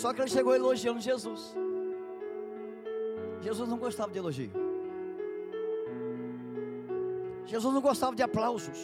Só 0.00 0.12
que 0.12 0.20
ele 0.20 0.30
chegou 0.30 0.54
elogiando 0.54 1.00
Jesus. 1.00 1.56
Jesus 3.40 3.68
não 3.68 3.78
gostava 3.78 4.12
de 4.12 4.18
elogio. 4.18 4.52
Jesus 7.44 7.74
não 7.74 7.80
gostava 7.80 8.14
de 8.14 8.22
aplausos. 8.22 8.78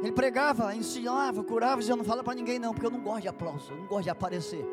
Ele 0.00 0.12
pregava, 0.12 0.76
ensinava, 0.76 1.42
curava, 1.42 1.80
dizia: 1.80 1.96
Não 1.96 2.04
fala 2.04 2.22
para 2.22 2.34
ninguém, 2.34 2.60
não, 2.60 2.72
porque 2.72 2.86
eu 2.86 2.90
não 2.90 3.00
gosto 3.00 3.22
de 3.22 3.28
aplauso, 3.28 3.72
eu 3.72 3.78
não 3.78 3.86
gosto 3.86 4.04
de 4.04 4.10
aparecer. 4.10 4.64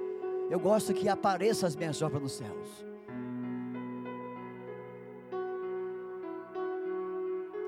Eu 0.52 0.60
gosto 0.60 0.94
que 0.94 1.10
apareça 1.10 1.66
as 1.66 1.76
minhas 1.76 2.00
obras 2.02 2.22
nos 2.22 2.34
céus. 2.34 2.86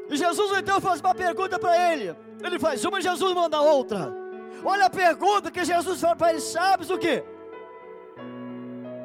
E 0.07 0.15
Jesus 0.15 0.55
então 0.59 0.79
faz 0.79 0.99
uma 0.99 1.15
pergunta 1.15 1.57
para 1.57 1.93
ele. 1.93 2.15
Ele 2.43 2.59
faz 2.59 2.85
uma, 2.85 3.01
Jesus 3.01 3.33
manda 3.33 3.59
outra. 3.59 4.22
Olha 4.65 4.85
a 4.85 4.89
pergunta 4.89 5.51
que 5.51 5.63
Jesus 5.63 5.99
fala 5.99 6.15
para 6.15 6.31
ele: 6.31 6.41
Sabes 6.41 6.89
o 6.89 6.97
que? 6.97 7.23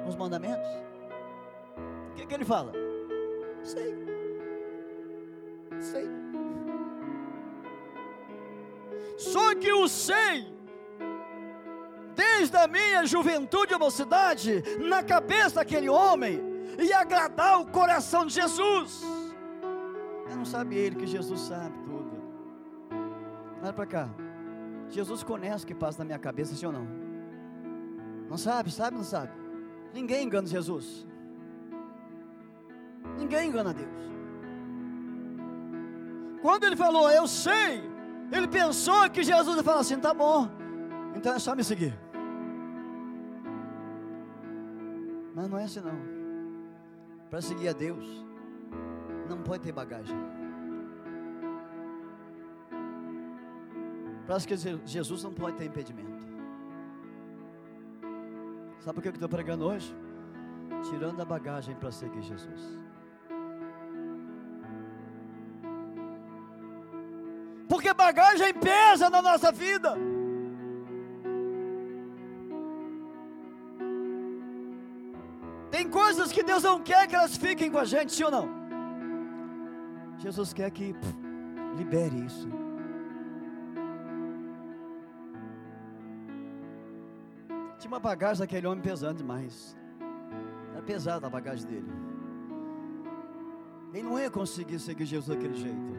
Os 0.09 0.17
mandamentos. 0.17 0.69
O 2.11 2.15
que, 2.15 2.27
que 2.27 2.35
ele 2.35 2.45
fala? 2.45 2.73
Sei. 3.63 3.95
Sei. 5.81 6.09
Só 9.17 9.55
que 9.55 9.73
o 9.73 9.89
sei 9.89 10.59
desde 12.19 12.57
a 12.57 12.67
minha 12.67 13.07
juventude 13.07 13.73
e 13.73 13.79
mocidade, 13.79 14.63
na 14.81 15.05
cabeça 15.05 15.57
daquele 15.57 15.89
homem, 15.89 16.41
e 16.77 16.93
agradar 16.93 17.61
o 17.61 17.67
coração 17.67 18.27
de 18.27 18.35
Jesus. 18.35 19.03
Eu 20.29 20.37
não 20.37 20.45
sabe 20.45 20.77
ele 20.77 20.97
que 20.97 21.07
Jesus 21.07 21.41
sabe 21.43 21.79
tudo. 21.85 22.11
Olha 23.63 23.73
para 23.73 23.87
cá. 23.87 24.09
Jesus 24.91 25.23
conhece 25.23 25.65
o 25.65 25.67
que 25.67 25.75
passa 25.75 25.99
na 25.99 26.05
minha 26.05 26.19
cabeça, 26.19 26.55
sim 26.55 26.67
ou 26.67 26.73
não? 26.73 26.87
Não 28.29 28.37
sabe, 28.37 28.71
sabe, 28.71 28.97
não 28.97 29.05
sabe? 29.05 29.33
Ninguém 29.93 30.25
engana 30.25 30.47
Jesus. 30.47 31.07
Ninguém 33.17 33.49
engana 33.49 33.73
Deus. 33.73 33.89
Quando 36.41 36.65
ele 36.65 36.77
falou, 36.77 37.11
eu 37.11 37.27
sei, 37.27 37.83
ele 38.31 38.47
pensou 38.47 39.09
que 39.11 39.23
Jesus 39.23 39.57
ia 39.57 39.75
assim: 39.75 39.99
tá 39.99 40.15
bom, 40.15 40.49
então 41.15 41.35
é 41.35 41.39
só 41.39 41.55
me 41.55 41.65
seguir. 41.65 41.99
Mas 45.35 45.49
não 45.49 45.59
é 45.59 45.65
assim 45.65 45.81
não. 45.81 45.99
Para 47.31 47.41
seguir 47.41 47.69
a 47.69 47.73
Deus, 47.73 48.25
não 49.29 49.43
pode 49.43 49.63
ter 49.63 49.73
bagagem. 49.73 50.17
Para 54.29 54.39
seguir 54.39 54.59
Jesus 54.85 55.25
não 55.25 55.33
pode 55.33 55.57
ter 55.57 55.65
impedimento. 55.65 56.23
Sabe 58.81 58.97
por 58.97 59.01
que 59.01 59.09
eu 59.09 59.13
estou 59.13 59.27
pregando 59.27 59.65
hoje? 59.65 59.97
Tirando 60.91 61.23
a 61.23 61.25
bagagem 61.25 61.75
para 61.75 61.91
seguir 61.91 62.21
Jesus. 62.21 62.79
Porque 67.71 67.95
bagagem 67.95 68.53
pesa 68.53 69.09
na 69.09 69.23
nossa 69.23 69.51
vida. 69.51 69.97
Tem 75.71 75.89
coisas 75.89 76.31
que 76.31 76.43
Deus 76.43 76.63
não 76.63 76.83
quer 76.83 77.07
que 77.07 77.17
elas 77.17 77.35
fiquem 77.35 77.71
com 77.71 77.79
a 77.79 77.87
gente, 77.87 78.13
sim 78.13 78.25
ou 78.25 78.31
não? 78.31 78.47
Jesus 80.19 80.53
quer 80.53 80.71
que 80.71 80.93
pff, 80.93 81.17
libere 81.79 82.27
isso. 82.27 82.68
Uma 87.99 88.11
bagagem 88.11 88.39
daquele 88.39 88.65
homem 88.65 88.81
pesando 88.81 89.17
demais. 89.17 89.77
Era 90.73 90.83
pesada 90.83 91.27
a 91.27 91.31
bagagem 91.31 91.67
dele. 91.67 91.93
Ele 93.93 94.03
não 94.05 94.21
ia 94.21 94.31
conseguir 94.31 94.79
seguir 94.79 95.05
Jesus 95.05 95.27
daquele 95.37 95.57
jeito. 95.57 95.99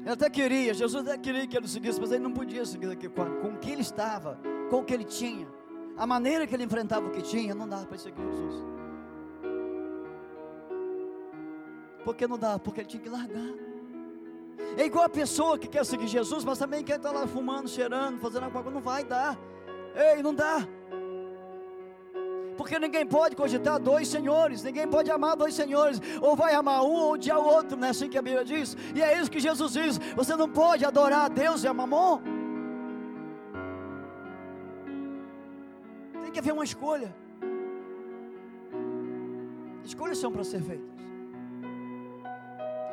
Ele 0.00 0.10
até 0.10 0.28
queria, 0.28 0.74
Jesus 0.74 1.06
até 1.06 1.16
queria 1.16 1.46
que 1.46 1.56
ele 1.56 1.68
seguisse, 1.68 2.00
mas 2.00 2.10
ele 2.10 2.24
não 2.24 2.32
podia 2.32 2.66
seguir 2.66 2.96
com, 3.10 3.24
com 3.40 3.48
o 3.54 3.58
que 3.58 3.70
ele 3.70 3.82
estava, 3.82 4.40
com 4.68 4.80
o 4.80 4.84
que 4.84 4.92
ele 4.92 5.04
tinha 5.04 5.46
a 5.96 6.06
maneira 6.06 6.46
que 6.46 6.54
ele 6.54 6.64
enfrentava 6.64 7.06
o 7.06 7.10
que 7.10 7.22
tinha, 7.22 7.54
não 7.54 7.68
dava 7.68 7.86
para 7.86 7.98
seguir 7.98 8.20
Jesus. 8.20 8.64
Por 12.04 12.16
que 12.16 12.26
não 12.26 12.38
dava? 12.38 12.58
Porque 12.58 12.80
ele 12.80 12.88
tinha 12.88 13.02
que 13.02 13.08
largar. 13.08 13.54
É 14.76 14.84
igual 14.84 15.04
a 15.04 15.08
pessoa 15.08 15.58
que 15.58 15.68
quer 15.68 15.84
seguir 15.84 16.08
Jesus, 16.08 16.44
mas 16.44 16.58
também 16.58 16.82
quer 16.82 16.96
estar 16.96 17.12
lá 17.12 17.26
fumando, 17.26 17.68
cheirando, 17.68 18.18
fazendo 18.18 18.44
alguma 18.44 18.62
coisa. 18.62 18.74
Não 18.74 18.82
vai 18.82 19.04
dar. 19.04 19.38
Ei, 19.94 20.22
não 20.22 20.34
dá. 20.34 20.66
Porque 22.56 22.78
ninguém 22.78 23.06
pode 23.06 23.34
cogitar 23.34 23.78
dois 23.78 24.08
senhores, 24.08 24.62
ninguém 24.62 24.86
pode 24.86 25.10
amar 25.10 25.36
dois 25.36 25.54
senhores, 25.54 26.00
ou 26.20 26.36
vai 26.36 26.54
amar 26.54 26.82
um 26.82 26.92
ou 26.92 27.12
odiar 27.12 27.38
o 27.38 27.44
outro, 27.44 27.76
não 27.76 27.88
é 27.88 27.90
assim 27.90 28.08
que 28.08 28.18
a 28.18 28.22
Bíblia 28.22 28.44
diz? 28.44 28.76
E 28.94 29.02
é 29.02 29.18
isso 29.18 29.30
que 29.30 29.40
Jesus 29.40 29.72
diz: 29.72 29.98
você 30.14 30.36
não 30.36 30.48
pode 30.48 30.84
adorar 30.84 31.24
a 31.24 31.28
Deus 31.28 31.64
e 31.64 31.68
a 31.68 31.74
mamon. 31.74 32.20
Tem 36.22 36.30
que 36.30 36.38
haver 36.38 36.52
uma 36.52 36.64
escolha. 36.64 37.14
Escolhas 39.84 40.18
são 40.18 40.30
para 40.30 40.44
ser 40.44 40.62
feitas. 40.62 40.92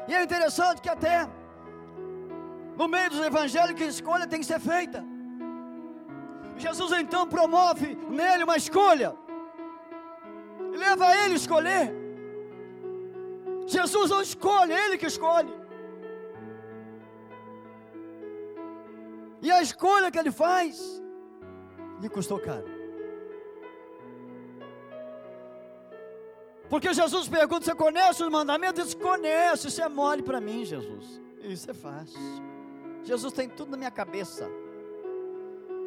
E 0.07 0.13
é 0.15 0.23
interessante 0.23 0.81
que 0.81 0.89
até 0.89 1.29
no 2.79 2.88
meio 2.88 3.09
dos 3.09 3.19
evangélicos, 3.19 3.83
a 3.83 3.88
escolha 3.88 4.25
tem 4.25 4.39
que 4.39 4.45
ser 4.45 4.59
feita. 4.59 5.05
Jesus 6.59 6.91
então 6.91 7.25
promove 7.27 7.95
nele 8.09 8.43
uma 8.43 8.57
escolha. 8.57 9.15
leva 10.83 11.05
a 11.07 11.25
ele 11.25 11.35
escolher. 11.35 11.93
Jesus 13.65 14.09
não 14.09 14.21
escolhe, 14.21 14.73
ele 14.73 14.97
que 14.97 15.05
escolhe. 15.05 15.53
E 19.41 19.49
a 19.51 19.61
escolha 19.61 20.11
que 20.11 20.19
ele 20.19 20.31
faz 20.31 21.01
lhe 22.01 22.09
custou 22.09 22.39
caro. 22.39 22.67
Porque 26.69 26.93
Jesus 26.93 27.27
pergunta: 27.27 27.65
Você 27.65 27.75
conhece 27.75 28.23
os 28.23 28.29
mandamentos? 28.29 28.93
Ele 28.93 29.03
Conhece, 29.03 29.67
isso 29.69 29.81
é 29.81 29.89
mole 29.89 30.21
para 30.21 30.41
mim, 30.41 30.65
Jesus. 30.65 31.21
Isso 31.41 31.71
é 31.71 31.73
fácil. 31.73 32.19
Jesus 33.03 33.31
tem 33.33 33.47
tudo 33.49 33.71
na 33.71 33.77
minha 33.77 33.91
cabeça. 33.91 34.49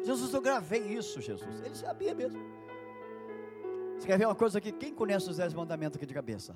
Jesus, 0.03 0.33
eu 0.33 0.41
gravei 0.41 0.81
isso, 0.81 1.21
Jesus. 1.21 1.61
Ele 1.63 1.75
sabia 1.75 2.13
mesmo. 2.13 2.39
Você 3.97 4.05
quer 4.05 4.17
ver 4.17 4.25
uma 4.25 4.35
coisa 4.35 4.57
aqui? 4.57 4.71
Quem 4.71 4.93
conhece 4.93 5.29
os 5.29 5.37
dez 5.37 5.53
mandamentos 5.53 5.95
aqui 5.95 6.05
de 6.05 6.13
cabeça? 6.13 6.55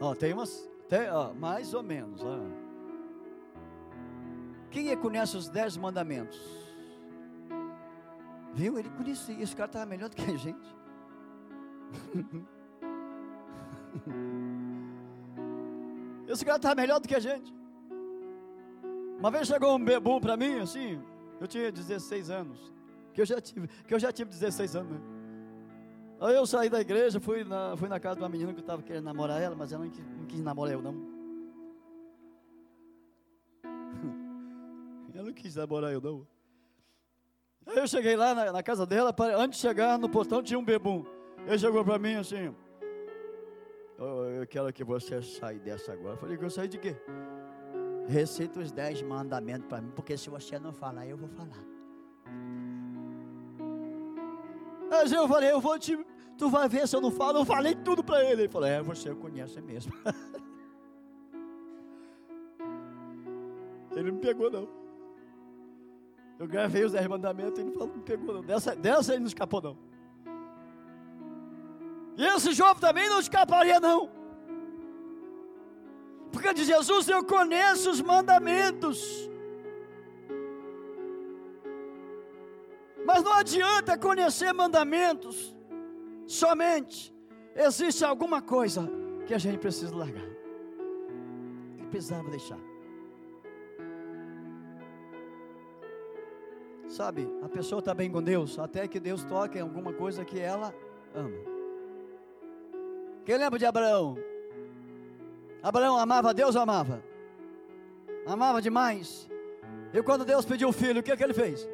Ó, 0.00 0.14
tem 0.14 0.34
umas, 0.34 0.68
tem, 0.88 1.08
ó, 1.10 1.32
mais 1.32 1.72
ou 1.72 1.82
menos. 1.82 2.22
Ó. 2.22 2.38
Quem 4.70 4.90
é 4.90 4.96
conhece 4.96 5.34
os 5.36 5.48
dez 5.48 5.76
mandamentos? 5.76 6.38
Viu? 8.52 8.78
Ele 8.78 8.90
conhecia. 8.90 9.42
Esse 9.42 9.56
cara 9.56 9.68
estava 9.68 9.86
melhor 9.86 10.10
do 10.10 10.16
que 10.16 10.30
a 10.30 10.36
gente. 10.36 10.76
Esse 16.28 16.44
cara 16.44 16.56
estava 16.56 16.74
melhor 16.74 17.00
do 17.00 17.08
que 17.08 17.14
a 17.14 17.20
gente. 17.20 17.54
Uma 19.18 19.30
vez 19.30 19.46
chegou 19.46 19.74
um 19.76 19.82
bebum 19.82 20.20
para 20.20 20.36
mim, 20.36 20.58
assim, 20.58 21.02
eu 21.40 21.46
tinha 21.46 21.70
16 21.70 22.30
anos, 22.30 22.72
que 23.12 23.20
eu 23.20 23.26
já 23.26 23.40
tive, 23.40 23.68
que 23.68 23.94
eu 23.94 23.98
já 23.98 24.12
tive 24.12 24.30
16 24.30 24.76
anos, 24.76 24.92
né? 24.92 25.00
Aí 26.18 26.34
eu 26.34 26.46
saí 26.46 26.70
da 26.70 26.80
igreja, 26.80 27.20
fui 27.20 27.44
na, 27.44 27.76
fui 27.76 27.88
na 27.88 28.00
casa 28.00 28.16
de 28.16 28.22
uma 28.22 28.28
menina 28.28 28.54
que 28.54 28.60
estava 28.60 28.82
querendo 28.82 29.04
namorar 29.04 29.40
ela, 29.40 29.54
mas 29.54 29.70
ela 29.72 29.84
não 29.84 29.90
quis, 29.90 30.04
não 30.04 30.26
quis 30.26 30.40
namorar 30.40 30.72
eu 30.72 30.82
não. 30.82 30.94
ela 35.14 35.24
não 35.24 35.32
quis 35.34 35.56
namorar 35.56 35.92
eu 35.92 36.00
não. 36.00 36.26
Aí 37.66 37.76
eu 37.78 37.86
cheguei 37.86 38.16
lá 38.16 38.34
na, 38.34 38.52
na 38.52 38.62
casa 38.62 38.86
dela, 38.86 39.14
antes 39.36 39.60
de 39.60 39.66
chegar 39.66 39.98
no 39.98 40.08
portão 40.08 40.42
tinha 40.42 40.58
um 40.58 40.64
bebum. 40.64 41.04
Ele 41.46 41.58
chegou 41.58 41.84
para 41.84 41.98
mim 41.98 42.14
assim, 42.14 42.54
oh, 43.98 44.24
eu 44.24 44.46
quero 44.46 44.72
que 44.72 44.84
você 44.84 45.20
saia 45.20 45.58
dessa 45.58 45.92
agora. 45.92 46.14
Eu 46.14 46.18
falei, 46.18 46.38
eu 46.40 46.50
saí 46.50 46.68
de 46.68 46.78
quê? 46.78 46.96
Receita 48.08 48.60
os 48.60 48.70
dez 48.70 49.02
mandamentos 49.02 49.66
para 49.68 49.80
mim, 49.80 49.90
porque 49.94 50.16
se 50.16 50.30
você 50.30 50.58
não 50.58 50.72
falar, 50.72 51.06
eu 51.06 51.16
vou 51.16 51.28
falar. 51.28 51.64
Mas 54.88 55.12
eu 55.12 55.26
falei, 55.26 55.50
eu 55.50 55.60
vou 55.60 55.78
te. 55.78 55.98
Tu 56.38 56.48
vai 56.48 56.68
ver 56.68 56.86
se 56.86 56.94
eu 56.94 57.00
não 57.00 57.10
falo. 57.10 57.38
Eu 57.38 57.44
falei 57.44 57.74
tudo 57.74 58.04
para 58.04 58.22
ele. 58.22 58.42
Ele 58.42 58.48
falou, 58.48 58.68
é, 58.68 58.82
você 58.82 59.14
conhece 59.14 59.60
mesmo. 59.60 59.92
ele 63.96 64.12
não 64.12 64.18
pegou, 64.18 64.50
não. 64.50 64.68
Eu 66.38 66.46
gravei 66.46 66.84
os 66.84 66.92
dez 66.92 67.06
mandamentos 67.06 67.58
e 67.58 67.62
ele 67.62 67.72
falou, 67.72 67.88
não 67.88 68.02
pegou, 68.02 68.34
não. 68.34 68.42
Dessa, 68.42 68.76
dessa 68.76 69.12
ele 69.12 69.20
não 69.20 69.28
escapou, 69.28 69.62
não. 69.62 69.78
E 72.16 72.24
esse 72.24 72.52
jovem 72.52 72.80
também 72.80 73.08
não 73.08 73.18
escaparia, 73.18 73.80
não. 73.80 74.15
Porque 76.36 76.52
de 76.52 76.64
Jesus 76.64 77.08
eu 77.08 77.24
conheço 77.24 77.90
os 77.90 78.02
mandamentos. 78.02 79.30
Mas 83.06 83.22
não 83.24 83.32
adianta 83.32 83.96
conhecer 83.96 84.52
mandamentos 84.52 85.56
somente. 86.26 87.10
Existe 87.54 88.04
alguma 88.04 88.42
coisa 88.42 88.86
que 89.26 89.32
a 89.32 89.38
gente 89.38 89.56
precisa 89.56 89.96
largar. 89.96 90.28
Que 91.78 91.86
precisava 91.86 92.28
deixar. 92.28 92.60
Sabe, 96.86 97.26
a 97.42 97.48
pessoa 97.48 97.78
está 97.78 97.94
bem 97.94 98.10
com 98.10 98.22
Deus, 98.22 98.58
até 98.58 98.86
que 98.86 99.00
Deus 99.00 99.24
toque 99.24 99.56
em 99.56 99.62
alguma 99.62 99.94
coisa 99.94 100.22
que 100.22 100.38
ela 100.38 100.74
ama. 101.14 101.40
Quem 103.24 103.38
lembra 103.38 103.58
de 103.58 103.64
Abraão? 103.64 104.35
Abraão 105.66 105.98
amava 105.98 106.32
Deus 106.32 106.54
ou 106.54 106.62
amava? 106.62 107.02
Amava 108.24 108.62
demais. 108.62 109.28
E 109.92 110.00
quando 110.00 110.24
Deus 110.24 110.44
pediu 110.44 110.68
o 110.68 110.72
filho, 110.72 111.00
o 111.00 111.02
que, 111.02 111.10
é 111.10 111.16
que 111.16 111.24
ele 111.24 111.34
fez? 111.34 111.68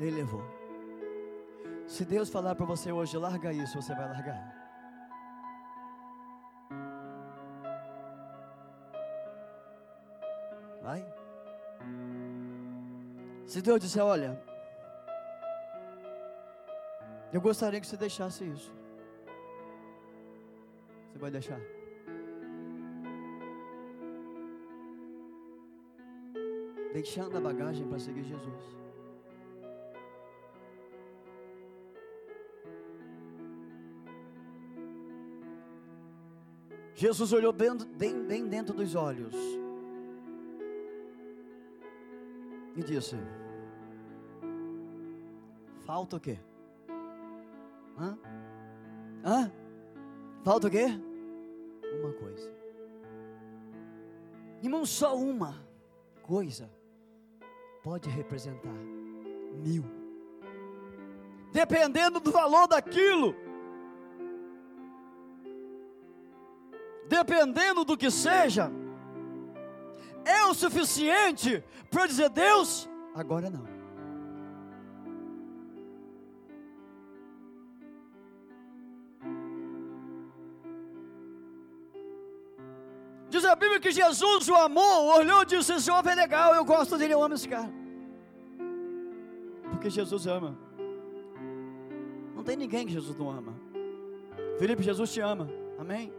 Ele 0.00 0.12
levou. 0.12 0.42
Se 1.86 2.02
Deus 2.02 2.30
falar 2.30 2.54
para 2.54 2.64
você 2.64 2.90
hoje, 2.90 3.18
larga 3.18 3.52
isso, 3.52 3.82
você 3.82 3.94
vai 3.94 4.08
largar. 4.08 4.40
Vai. 10.82 11.06
Se 13.44 13.60
Deus 13.60 13.80
disser, 13.80 14.02
olha, 14.02 14.42
eu 17.34 17.40
gostaria 17.42 17.82
que 17.82 17.86
você 17.86 17.98
deixasse 17.98 18.44
isso. 18.44 18.74
Você 21.12 21.18
vai 21.18 21.30
deixar? 21.30 21.75
Deixando 26.96 27.36
a 27.36 27.40
bagagem 27.42 27.86
para 27.86 27.98
seguir 27.98 28.24
Jesus. 28.24 28.62
Jesus 36.94 37.34
olhou 37.34 37.52
bem, 37.52 37.76
bem, 37.98 38.26
bem 38.26 38.48
dentro 38.48 38.74
dos 38.74 38.94
olhos 38.94 39.34
e 42.74 42.82
disse: 42.82 43.14
Falta 45.84 46.16
o 46.16 46.20
quê? 46.20 46.38
Hã? 47.98 48.18
Hã? 49.22 49.52
Falta 50.42 50.68
o 50.68 50.70
quê? 50.70 50.86
Uma 52.00 52.14
coisa. 52.14 52.50
Irmão, 54.62 54.86
só 54.86 55.14
uma 55.14 55.62
coisa 56.22 56.74
pode 57.86 58.10
representar 58.10 58.74
mil. 59.64 59.84
Dependendo 61.52 62.18
do 62.18 62.32
valor 62.32 62.66
daquilo. 62.66 63.32
Dependendo 67.08 67.84
do 67.84 67.96
que 67.96 68.10
seja, 68.10 68.72
é 70.24 70.44
o 70.46 70.52
suficiente 70.52 71.62
para 71.88 72.08
dizer: 72.08 72.28
Deus, 72.28 72.90
agora 73.14 73.48
não. 73.48 73.75
Bíblia 83.56 83.80
que 83.80 83.90
Jesus 83.90 84.48
o 84.48 84.54
amou, 84.54 85.18
olhou 85.18 85.42
e 85.42 85.46
disse: 85.46 85.72
Esse 85.72 85.90
homem 85.90 86.12
é 86.12 86.16
legal, 86.16 86.54
eu 86.54 86.64
gosto 86.64 86.96
dele, 86.96 87.14
eu 87.14 87.22
amo 87.22 87.34
esse 87.34 87.48
cara. 87.48 87.72
Porque 89.70 89.90
Jesus 89.90 90.26
ama. 90.26 90.56
Não 92.34 92.42
tem 92.42 92.56
ninguém 92.56 92.86
que 92.86 92.92
Jesus 92.92 93.16
não 93.18 93.30
ama. 93.30 93.54
Felipe, 94.58 94.82
Jesus 94.82 95.12
te 95.12 95.20
ama. 95.20 95.48
Amém? 95.78 96.12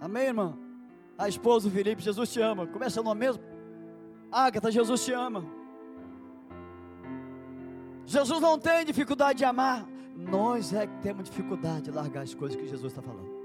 Amém, 0.00 0.24
irmã? 0.24 0.58
A 1.16 1.28
esposa 1.28 1.68
do 1.68 1.74
Felipe, 1.74 2.02
Jesus 2.02 2.32
te 2.32 2.40
ama. 2.40 2.66
Começa 2.66 3.02
no 3.02 3.14
mesmo. 3.14 3.42
Ágata, 4.30 4.70
Jesus 4.70 5.04
te 5.04 5.12
ama. 5.12 5.44
Jesus 8.04 8.40
não 8.40 8.58
tem 8.58 8.84
dificuldade 8.84 9.38
de 9.38 9.44
amar. 9.44 9.86
Nós 10.16 10.72
é 10.72 10.86
que 10.86 10.98
temos 10.98 11.24
dificuldade 11.24 11.82
de 11.82 11.90
largar 11.90 12.22
as 12.22 12.34
coisas 12.34 12.56
que 12.56 12.66
Jesus 12.66 12.92
está 12.92 13.02
falando. 13.02 13.35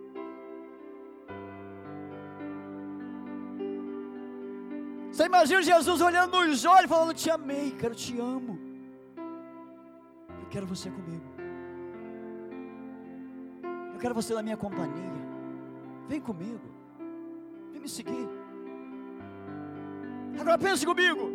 Você 5.21 5.27
imagina 5.27 5.61
Jesus 5.61 6.01
olhando 6.01 6.43
nos 6.47 6.65
olhos, 6.65 6.89
falando: 6.89 7.13
Te 7.13 7.29
amei, 7.29 7.77
eu 7.79 7.93
te 7.93 8.19
amo. 8.19 8.59
Eu 10.41 10.47
quero 10.49 10.65
você 10.65 10.89
comigo. 10.89 11.23
Eu 13.93 13.99
quero 13.99 14.15
você 14.15 14.33
na 14.33 14.41
minha 14.41 14.57
companhia. 14.57 15.21
Vem 16.07 16.19
comigo. 16.19 16.67
Vem 17.71 17.81
me 17.81 17.87
seguir. 17.87 18.27
Agora 20.39 20.57
pense 20.57 20.87
comigo. 20.87 21.29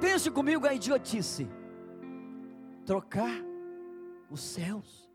Pense 0.00 0.28
comigo 0.32 0.66
a 0.66 0.74
idiotice. 0.74 1.48
Trocar 2.84 3.40
os 4.28 4.40
céus 4.40 5.08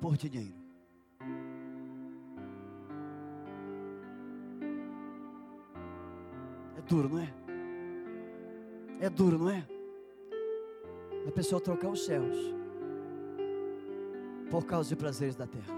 por 0.00 0.16
dinheiro. 0.16 0.63
Duro, 6.88 7.08
não 7.08 7.20
é? 7.20 7.32
É 9.00 9.10
duro, 9.10 9.38
não 9.38 9.50
é? 9.50 9.66
A 11.26 11.32
pessoa 11.32 11.60
trocar 11.60 11.88
os 11.88 12.04
céus 12.04 12.36
por 14.50 14.64
causa 14.64 14.88
de 14.88 14.96
prazeres 14.96 15.34
da 15.36 15.46
terra. 15.46 15.74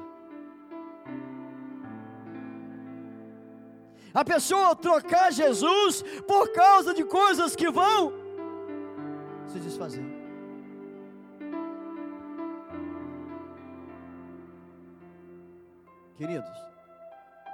A 4.13 4.25
pessoa 4.25 4.75
trocar 4.75 5.31
Jesus 5.31 6.03
por 6.27 6.51
causa 6.53 6.95
de 6.95 7.05
coisas 7.05 7.55
que 7.55 7.71
vão 7.71 8.13
se 9.47 9.59
desfazer. 9.61 10.05
Queridos 16.17 16.49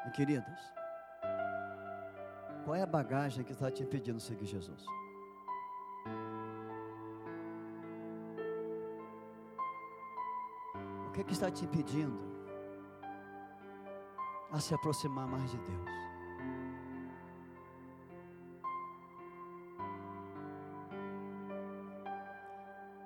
e 0.07 0.11
queridas, 0.11 0.61
qual 2.65 2.77
é 2.77 2.83
a 2.83 2.87
bagagem 2.87 3.45
que 3.45 3.53
está 3.53 3.71
te 3.71 3.83
impedindo 3.83 4.19
de 4.19 4.23
seguir 4.23 4.47
Jesus? 4.47 4.85
O 11.09 11.11
que, 11.13 11.21
é 11.21 11.25
que 11.25 11.33
está 11.33 11.51
te 11.51 11.65
impedindo 11.65 12.33
a 14.51 14.61
se 14.61 14.75
aproximar 14.75 15.27
mais 15.27 15.51
de 15.51 15.59
Deus? 15.59 15.91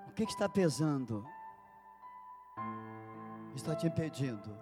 O 0.09 0.13
que, 0.13 0.23
é 0.23 0.27
que 0.27 0.33
está 0.33 0.49
pesando? 0.49 1.27
Está 3.55 3.75
te 3.75 3.87
impedindo 3.87 4.57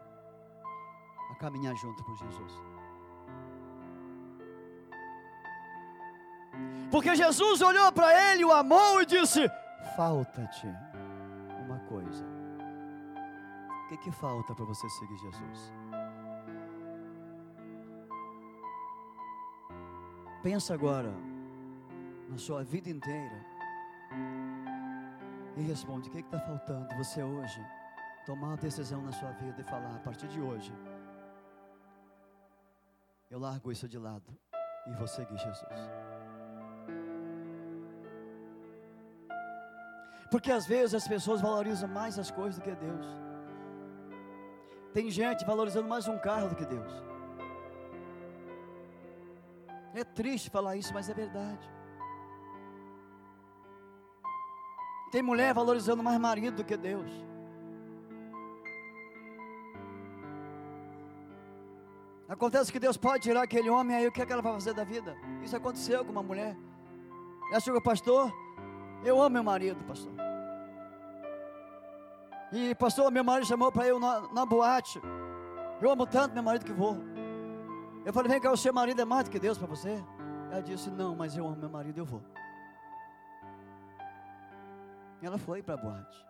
a 1.31 1.35
caminhar 1.37 1.75
junto 1.77 2.03
com 2.05 2.15
Jesus? 2.15 2.74
Porque 6.95 7.17
Jesus 7.17 7.61
olhou 7.61 7.91
para 7.91 8.09
ele, 8.31 8.45
o 8.45 8.53
amou 8.53 9.03
e 9.03 9.07
disse: 9.07 9.51
Falta-te 9.97 10.69
uma 11.65 11.81
coisa. 11.89 12.25
O 12.25 13.89
que, 13.89 13.97
que 13.97 14.13
falta 14.13 14.55
para 14.55 14.65
você 14.65 14.89
seguir 14.91 15.17
Jesus? 15.17 15.73
Pensa 20.41 20.73
agora 20.73 21.13
na 22.29 22.39
sua 22.39 22.63
vida 22.63 22.89
inteira 22.89 23.45
e 25.57 25.63
responde: 25.63 26.09
o 26.09 26.13
que 26.13 26.21
está 26.21 26.39
faltando 26.39 26.95
você 26.95 27.25
hoje? 27.25 27.61
Tomar 28.25 28.51
uma 28.51 28.57
decisão 28.57 29.03
na 29.03 29.11
sua 29.11 29.33
vida 29.33 29.61
e 29.61 29.65
falar: 29.65 29.97
a 29.97 29.99
partir 29.99 30.29
de 30.29 30.41
hoje, 30.41 30.73
eu 33.29 33.41
largo 33.41 33.73
isso 33.73 33.89
de 33.89 33.99
lado 33.99 34.33
e 34.87 34.93
vou 34.93 35.09
seguir 35.09 35.37
Jesus. 35.37 36.14
Porque 40.35 40.51
às 40.51 40.67
vezes 40.67 40.97
as 40.97 41.07
pessoas 41.07 41.41
valorizam 41.41 41.89
mais 41.89 42.19
as 42.19 42.29
coisas 42.29 42.57
do 42.59 42.63
que 42.63 42.75
Deus. 42.75 43.07
Tem 44.93 45.09
gente 45.09 45.45
valorizando 45.45 45.89
mais 45.89 46.09
um 46.09 46.19
carro 46.19 46.49
do 46.49 46.57
que 46.57 46.65
Deus. 46.65 46.93
É 49.95 50.03
triste 50.03 50.51
falar 50.51 50.75
isso, 50.75 50.93
mas 50.93 51.09
é 51.09 51.15
verdade. 51.15 51.71
Tem 55.13 55.23
mulher 55.23 55.55
valorizando 55.55 56.03
mais 56.03 56.19
marido 56.19 56.57
do 56.57 56.65
que 56.65 56.77
Deus. 56.77 57.09
Acontece 62.29 62.73
que 62.73 62.81
Deus 62.81 62.97
pode 62.97 63.23
tirar 63.23 63.45
aquele 63.45 63.71
homem 63.71 63.97
aí, 63.97 64.09
o 64.09 64.11
que, 64.11 64.21
é 64.21 64.27
que 64.27 64.33
ela 64.33 64.43
vai 64.43 64.55
fazer 64.55 64.75
da 64.75 64.83
vida? 64.83 65.17
Isso 65.45 65.57
aconteceu 65.57 66.05
com 66.05 66.11
uma 66.11 66.25
mulher. 66.25 66.57
Ela 67.53 67.61
chegou, 67.61 67.81
pastor, 67.81 68.33
eu 69.05 69.23
amo 69.23 69.35
meu 69.35 69.45
marido, 69.45 69.85
pastor. 69.85 70.24
E 72.55 72.73
pastor, 72.73 73.11
meu 73.11 73.25
marido 73.25 73.49
chamou 73.49 73.73
para 73.73 73.89
eu 73.89 73.99
na, 73.99 74.33
na 74.33 74.47
boate. 74.47 75.03
Eu 75.83 75.91
amo 75.91 76.07
tanto 76.07 76.35
meu 76.35 76.43
marido 76.43 76.65
que 76.65 76.73
vou. 76.73 76.97
Eu 78.07 78.13
falei, 78.13 78.31
vem 78.31 78.41
cá, 78.41 78.53
o 78.53 78.57
seu 78.57 78.73
marido 78.73 79.03
é 79.03 79.05
mais 79.05 79.25
do 79.25 79.31
que 79.33 79.41
Deus 79.41 79.59
para 79.59 79.67
você? 79.67 80.01
Ela 80.53 80.63
disse, 80.63 80.89
não, 80.89 81.17
mas 81.17 81.37
eu 81.37 81.45
amo 81.45 81.57
meu 81.57 81.69
marido, 81.69 81.99
eu 81.99 82.05
vou. 82.05 82.23
E 85.21 85.27
ela 85.27 85.37
foi 85.37 85.65
para 85.65 85.75
a 85.75 85.77
boate. 85.77 86.25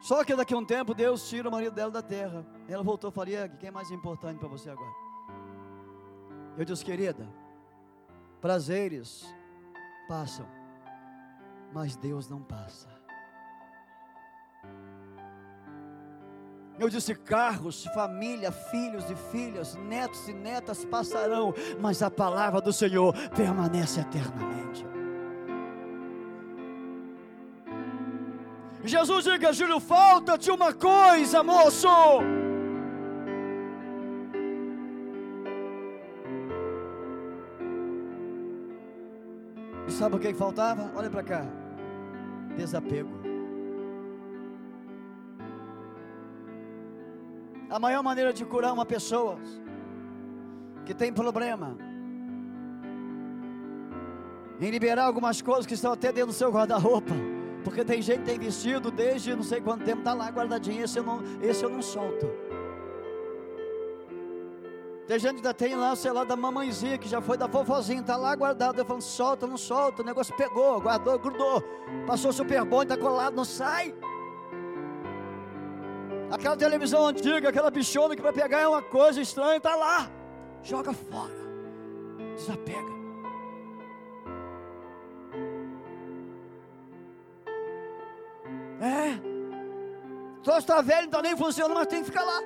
Só 0.00 0.22
que 0.22 0.36
daqui 0.36 0.54
a 0.54 0.58
um 0.58 0.64
tempo 0.64 0.94
Deus 0.94 1.28
tira 1.28 1.48
o 1.48 1.50
marido 1.50 1.74
dela 1.74 1.90
da 1.90 2.02
terra. 2.02 2.46
Ela 2.68 2.82
voltou 2.84 3.10
e 3.10 3.12
falou: 3.12 3.48
quem 3.58 3.70
é 3.70 3.72
mais 3.72 3.90
importante 3.90 4.38
para 4.38 4.48
você 4.48 4.70
agora? 4.70 4.94
Eu 6.56 6.64
disse, 6.64 6.84
querida, 6.84 7.28
prazeres 8.40 9.34
passam, 10.06 10.46
mas 11.72 11.96
Deus 11.96 12.28
não 12.28 12.42
passa. 12.42 12.88
Eu 16.78 16.88
disse: 16.88 17.14
carros, 17.14 17.84
família, 17.94 18.50
filhos 18.50 19.08
e 19.10 19.14
filhas, 19.14 19.74
netos 19.76 20.28
e 20.28 20.32
netas 20.32 20.84
passarão, 20.84 21.54
mas 21.80 22.02
a 22.02 22.10
palavra 22.10 22.60
do 22.60 22.72
Senhor 22.72 23.14
permanece 23.30 24.00
eternamente. 24.00 24.84
Jesus 28.84 29.24
diga, 29.24 29.52
Júlio, 29.52 29.80
falta-te 29.80 30.50
uma 30.50 30.72
coisa, 30.74 31.42
moço. 31.42 31.88
Sabe 39.94 40.16
o 40.16 40.18
que 40.18 40.34
faltava? 40.34 40.90
Olha 40.94 41.08
para 41.08 41.22
cá. 41.22 41.46
Desapego. 42.56 43.10
A 47.70 47.78
maior 47.78 48.02
maneira 48.02 48.32
de 48.32 48.44
curar 48.44 48.72
uma 48.72 48.84
pessoa 48.84 49.38
que 50.84 50.92
tem 50.92 51.12
problema 51.12 51.76
em 54.60 54.70
liberar 54.70 55.04
algumas 55.04 55.40
coisas 55.40 55.66
que 55.66 55.74
estão 55.74 55.92
até 55.92 56.12
dentro 56.12 56.28
do 56.28 56.32
seu 56.32 56.50
guarda-roupa. 56.50 57.14
Porque 57.64 57.82
tem 57.84 58.02
gente 58.02 58.20
que 58.20 58.26
tem 58.26 58.38
vestido 58.38 58.90
desde 58.90 59.34
não 59.34 59.42
sei 59.42 59.60
quanto 59.60 59.84
tempo, 59.84 60.00
está 60.00 60.12
lá 60.12 60.28
guardadinho, 60.28 60.84
esse 60.84 60.98
eu 60.98 61.02
não, 61.02 61.22
esse 61.42 61.64
eu 61.64 61.70
não 61.70 61.80
solto. 61.80 62.28
Tem 65.06 65.18
gente 65.18 65.32
que 65.32 65.36
ainda 65.38 65.52
tem 65.52 65.76
lá, 65.76 65.94
sei 65.94 66.12
lá, 66.12 66.24
da 66.24 66.34
mamãezinha, 66.34 66.96
que 66.96 67.06
já 67.06 67.20
foi 67.20 67.36
da 67.36 67.46
vovozinha, 67.46 68.00
está 68.00 68.16
lá 68.16 68.34
guardado. 68.34 68.78
Eu 68.78 68.86
falando, 68.86 69.02
solta, 69.02 69.46
não 69.46 69.58
solta. 69.58 70.00
O 70.00 70.04
negócio 70.04 70.34
pegou, 70.34 70.80
guardou, 70.80 71.18
grudou. 71.18 71.62
Passou 72.06 72.32
super 72.32 72.64
bom, 72.64 72.82
está 72.82 72.96
colado, 72.96 73.36
não 73.36 73.44
sai. 73.44 73.94
Aquela 76.30 76.56
televisão 76.56 77.06
antiga, 77.06 77.50
aquela 77.50 77.70
bichona 77.70 78.16
que 78.16 78.22
vai 78.22 78.32
pegar 78.32 78.60
é 78.60 78.68
uma 78.68 78.82
coisa 78.82 79.20
estranha, 79.20 79.58
está 79.58 79.76
lá. 79.76 80.10
Joga 80.62 80.94
fora. 80.94 81.34
Desapega. 82.34 82.94
É. 88.80 89.34
Só 90.42 90.58
está 90.58 90.80
velho, 90.80 91.02
não 91.02 91.06
está 91.06 91.22
nem 91.22 91.36
funcionando, 91.36 91.74
mas 91.74 91.86
tem 91.86 92.00
que 92.00 92.06
ficar 92.06 92.24
lá. 92.24 92.40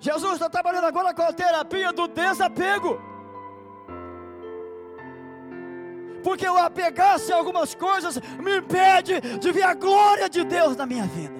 Jesus 0.00 0.32
está 0.32 0.48
trabalhando 0.48 0.86
agora 0.86 1.12
com 1.12 1.22
a 1.22 1.32
terapia 1.32 1.92
do 1.92 2.08
desapego. 2.08 2.98
Porque 6.24 6.46
eu 6.46 6.56
apegar-se 6.56 7.32
a 7.32 7.36
algumas 7.36 7.74
coisas 7.74 8.18
me 8.42 8.58
impede 8.58 9.20
de 9.38 9.52
ver 9.52 9.62
a 9.62 9.74
glória 9.74 10.28
de 10.28 10.42
Deus 10.42 10.74
na 10.74 10.86
minha 10.86 11.04
vida. 11.04 11.34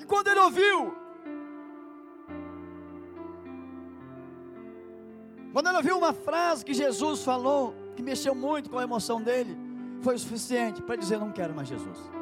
E 0.00 0.04
quando 0.04 0.28
ele 0.28 0.40
ouviu, 0.40 0.96
quando 5.52 5.68
ele 5.68 5.76
ouviu 5.76 5.96
uma 5.96 6.12
frase 6.12 6.64
que 6.64 6.74
Jesus 6.74 7.22
falou, 7.22 7.74
que 7.94 8.02
mexeu 8.02 8.34
muito 8.34 8.68
com 8.68 8.78
a 8.78 8.82
emoção 8.82 9.22
dele, 9.22 9.56
foi 10.02 10.16
o 10.16 10.18
suficiente 10.18 10.82
para 10.82 10.96
dizer: 10.96 11.18
Não 11.18 11.32
quero 11.32 11.54
mais 11.54 11.68
Jesus. 11.68 12.15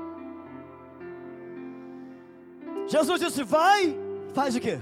Jesus 2.94 3.20
disse: 3.20 3.42
Vai, 3.42 3.98
faz 4.33 4.54
o 4.54 4.61
quê? 4.61 4.78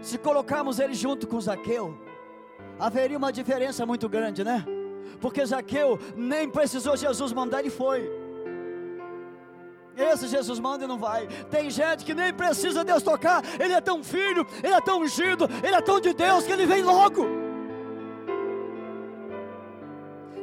Se 0.00 0.16
colocarmos 0.18 0.78
ele 0.78 0.94
junto 0.94 1.26
com 1.26 1.40
Zaqueu, 1.40 1.98
haveria 2.78 3.18
uma 3.18 3.32
diferença 3.32 3.84
muito 3.84 4.08
grande, 4.08 4.44
né? 4.44 4.64
Porque 5.20 5.44
Zaqueu 5.44 5.98
nem 6.14 6.48
precisou 6.48 6.96
Jesus 6.96 7.32
mandar, 7.32 7.58
ele 7.58 7.70
foi. 7.70 8.08
Esse 9.96 10.28
Jesus 10.28 10.60
manda 10.60 10.84
e 10.84 10.86
não 10.86 10.96
vai. 10.96 11.26
Tem 11.50 11.68
gente 11.70 12.04
que 12.04 12.14
nem 12.14 12.32
precisa 12.32 12.84
Deus 12.84 13.02
tocar, 13.02 13.42
ele 13.58 13.72
é 13.72 13.80
tão 13.80 14.04
filho, 14.04 14.46
ele 14.62 14.74
é 14.74 14.80
tão 14.80 15.00
ungido, 15.00 15.48
ele 15.64 15.74
é 15.74 15.80
tão 15.80 16.00
de 16.00 16.12
Deus 16.14 16.44
que 16.46 16.52
ele 16.52 16.66
vem 16.66 16.84
logo. 16.84 17.26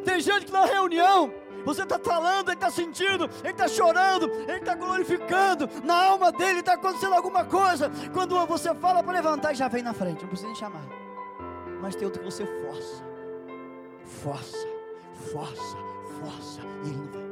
Tem 0.04 0.20
gente 0.20 0.48
que 0.48 0.52
na 0.52 0.66
reunião 0.66 1.45
Você 1.66 1.82
está 1.82 1.98
falando, 1.98 2.50
ele 2.50 2.56
está 2.56 2.70
sentindo, 2.70 3.30
ele 3.44 3.52
está 3.52 3.68
chorando, 3.68 4.30
ele 4.32 4.60
está 4.60 4.76
glorificando. 4.76 5.68
Na 5.84 6.06
alma 6.06 6.32
dele 6.32 6.60
está 6.60 6.74
acontecendo 6.74 7.16
alguma 7.16 7.44
coisa. 7.44 7.92
Quando 8.14 8.46
você 8.46 8.74
fala 8.76 9.02
para 9.02 9.14
levantar, 9.14 9.54
já 9.56 9.68
vem 9.68 9.82
na 9.82 9.94
frente, 9.94 10.22
não 10.22 10.30
precisa 10.30 10.48
nem 10.48 10.56
chamar. 10.56 10.86
Mas 11.82 11.96
tem 11.96 12.06
outro 12.06 12.22
que 12.22 12.26
você 12.26 12.46
força, 12.46 13.04
força, 14.06 14.68
força, 15.32 15.78
força, 16.20 16.62
e 16.84 16.90
ele 16.90 16.98
não 16.98 17.08
vem. 17.08 17.26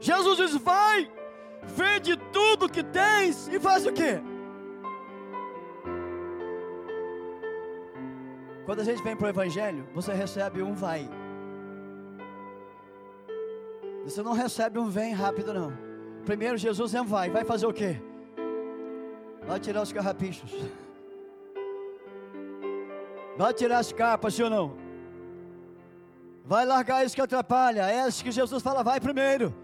Jesus 0.00 0.36
diz: 0.36 0.56
vai, 0.56 1.10
vende 1.62 2.16
tudo 2.32 2.68
que 2.68 2.82
tens 2.82 3.48
e 3.48 3.58
faz 3.60 3.86
o 3.86 3.92
quê? 3.92 4.20
Quando 8.68 8.80
a 8.80 8.84
gente 8.84 9.02
vem 9.02 9.16
para 9.16 9.24
o 9.24 9.30
Evangelho, 9.30 9.88
você 9.94 10.12
recebe 10.12 10.60
um 10.60 10.74
vai. 10.74 11.08
Você 14.04 14.22
não 14.22 14.34
recebe 14.34 14.78
um 14.78 14.90
vem 14.90 15.14
rápido, 15.14 15.54
não. 15.54 15.72
Primeiro 16.26 16.58
Jesus 16.58 16.94
é 16.94 17.00
um 17.00 17.06
vai. 17.06 17.30
Vai 17.30 17.46
fazer 17.46 17.64
o 17.64 17.72
quê? 17.72 17.96
Vai 19.46 19.58
tirar 19.58 19.80
os 19.80 19.90
carrapichos. 19.90 20.52
Vai 23.38 23.54
tirar 23.54 23.78
as 23.78 23.90
capas, 23.90 24.34
sim 24.34 24.42
ou 24.42 24.50
não? 24.50 24.76
Vai 26.44 26.66
largar 26.66 27.06
isso 27.06 27.14
que 27.14 27.22
atrapalha. 27.22 27.90
É 27.90 28.06
isso 28.06 28.22
que 28.22 28.30
Jesus 28.30 28.62
fala, 28.62 28.84
vai 28.84 29.00
primeiro. 29.00 29.54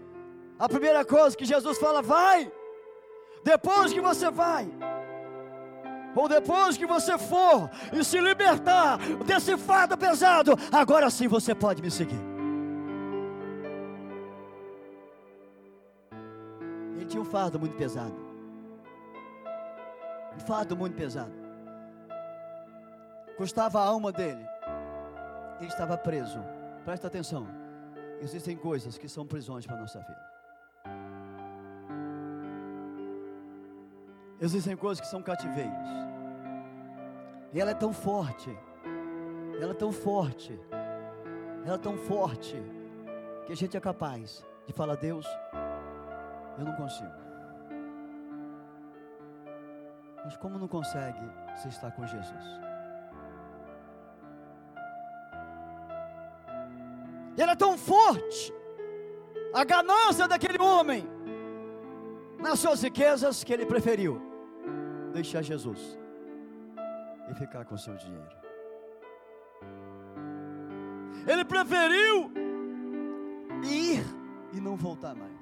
A 0.57 0.67
primeira 0.67 1.05
coisa 1.05 1.37
que 1.37 1.45
Jesus 1.45 1.77
fala, 1.77 2.01
vai. 2.01 2.51
Depois 3.43 3.93
que 3.93 4.01
você 4.01 4.31
vai, 4.31 4.67
ou 6.15 6.29
depois 6.29 6.77
que 6.77 6.85
você 6.85 7.17
for 7.17 7.69
e 7.91 8.03
se 8.03 8.19
libertar 8.19 8.97
desse 9.25 9.57
fardo 9.57 9.97
pesado, 9.97 10.53
agora 10.71 11.09
sim 11.09 11.27
você 11.27 11.53
pode 11.53 11.81
me 11.81 11.91
seguir. 11.91 12.19
Ele 16.95 17.05
tinha 17.05 17.21
um 17.21 17.25
fardo 17.25 17.59
muito 17.59 17.75
pesado. 17.75 18.15
Um 20.35 20.39
fardo 20.39 20.75
muito 20.75 20.95
pesado. 20.95 21.33
Custava 23.37 23.79
a 23.79 23.83
alma 23.83 24.11
dele. 24.11 24.45
Ele 25.59 25.67
estava 25.67 25.97
preso. 25.97 26.39
Presta 26.85 27.07
atenção. 27.07 27.47
Existem 28.21 28.55
coisas 28.55 28.97
que 28.97 29.09
são 29.09 29.25
prisões 29.25 29.65
para 29.65 29.75
a 29.75 29.79
nossa 29.79 29.99
vida. 29.99 30.34
Existem 34.45 34.77
coisas 34.77 35.01
que 35.01 35.07
são 35.07 35.23
cativeiros. 35.23 35.89
E 37.51 37.59
ela 37.59 37.71
é 37.71 37.73
tão 37.73 37.91
forte. 37.91 38.55
Ela 39.59 39.71
é 39.71 39.73
tão 39.73 39.91
forte. 39.91 40.59
Ela 41.65 41.73
é 41.73 41.79
tão 41.79 41.97
forte 41.97 42.55
que 43.47 43.51
a 43.51 43.55
gente 43.55 43.75
é 43.75 43.79
capaz 43.79 44.45
de 44.67 44.71
falar: 44.71 44.97
Deus, 44.97 45.25
eu 46.59 46.63
não 46.63 46.75
consigo. 46.75 47.11
Mas 50.23 50.37
como 50.37 50.59
não 50.59 50.67
consegue 50.67 51.25
você 51.55 51.69
está 51.69 51.89
com 51.89 52.05
Jesus? 52.05 52.45
E 57.35 57.41
ela 57.41 57.53
é 57.53 57.55
tão 57.55 57.75
forte. 57.79 58.53
A 59.55 59.63
ganância 59.63 60.27
daquele 60.27 60.61
homem 60.61 61.09
nas 62.39 62.59
suas 62.59 62.83
riquezas 62.83 63.43
que 63.43 63.51
ele 63.51 63.65
preferiu 63.65 64.34
deixar 65.15 65.41
Jesus 65.41 65.97
e 67.29 67.33
ficar 67.33 67.63
com 67.63 67.77
seu 67.77 67.95
dinheiro. 67.95 68.35
Ele 71.25 71.45
preferiu 71.45 72.31
ir 73.63 74.03
e 74.51 74.59
não 74.59 74.75
voltar 74.75 75.15
mais. 75.15 75.33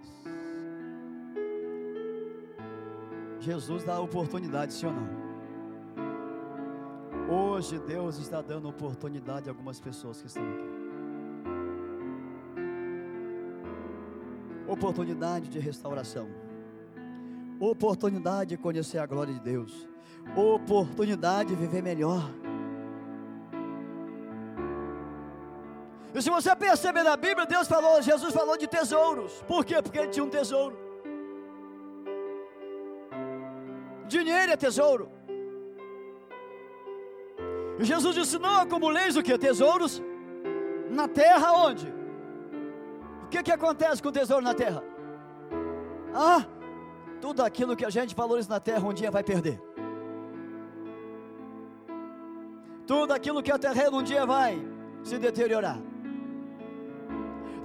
Jesus 3.40 3.84
dá 3.84 4.00
oportunidade, 4.00 4.74
sim 4.74 4.86
ou 4.86 4.94
não? 4.94 5.24
Hoje 7.28 7.80
Deus 7.80 8.20
está 8.20 8.42
dando 8.42 8.70
oportunidade 8.70 9.50
a 9.50 9.52
algumas 9.52 9.80
pessoas 9.80 10.22
que 10.22 10.28
estão 10.28 10.44
aqui. 10.44 10.72
Oportunidade 14.68 15.50
de 15.50 15.60
restauração 15.60 16.30
oportunidade 17.72 18.52
de 18.52 18.58
conhecer 18.58 18.98
a 18.98 19.06
glória 19.06 19.34
de 19.34 19.40
Deus, 19.40 19.88
oportunidade 20.36 21.50
de 21.50 21.56
viver 21.56 21.82
melhor. 21.82 22.30
E 26.14 26.22
se 26.22 26.30
você 26.30 26.56
perceber 26.56 27.04
na 27.04 27.18
Bíblia, 27.18 27.46
Deus 27.46 27.68
falou, 27.68 28.02
Jesus 28.02 28.34
falou 28.34 28.56
de 28.56 28.68
tesouros. 28.68 29.44
Por 29.48 29.66
quê? 29.66 29.82
Porque 29.82 29.98
ele 29.98 30.10
tinha 30.10 30.24
um 30.24 30.30
tesouro. 30.30 30.78
Dinheiro 34.08 34.52
é 34.52 34.56
tesouro. 34.56 35.12
E 37.80 37.84
Jesus 37.84 38.16
disse: 38.16 38.38
Não 38.38 38.60
acumuleis 38.60 39.16
o 39.18 39.24
que? 39.24 39.36
Tesouros 39.38 40.04
na 40.92 41.08
terra 41.08 41.52
onde? 41.54 41.92
O 43.24 43.28
que, 43.30 43.42
que 43.42 43.52
acontece 43.52 44.02
com 44.02 44.10
o 44.10 44.12
tesouro 44.12 44.44
na 44.44 44.54
terra? 44.54 44.84
Ah, 46.14 46.46
tudo 47.24 47.42
aquilo 47.42 47.74
que 47.74 47.86
a 47.86 47.90
gente 47.90 48.14
valoriza 48.14 48.50
na 48.50 48.60
terra 48.60 48.86
um 48.86 48.94
dia 48.94 49.10
vai 49.10 49.24
perder. 49.24 49.58
Tudo 52.86 53.14
aquilo 53.14 53.42
que 53.42 53.50
é 53.50 53.58
terreno 53.58 54.00
um 54.00 54.04
dia 54.04 54.26
vai 54.26 54.62
se 55.06 55.18
deteriorar. 55.18 55.80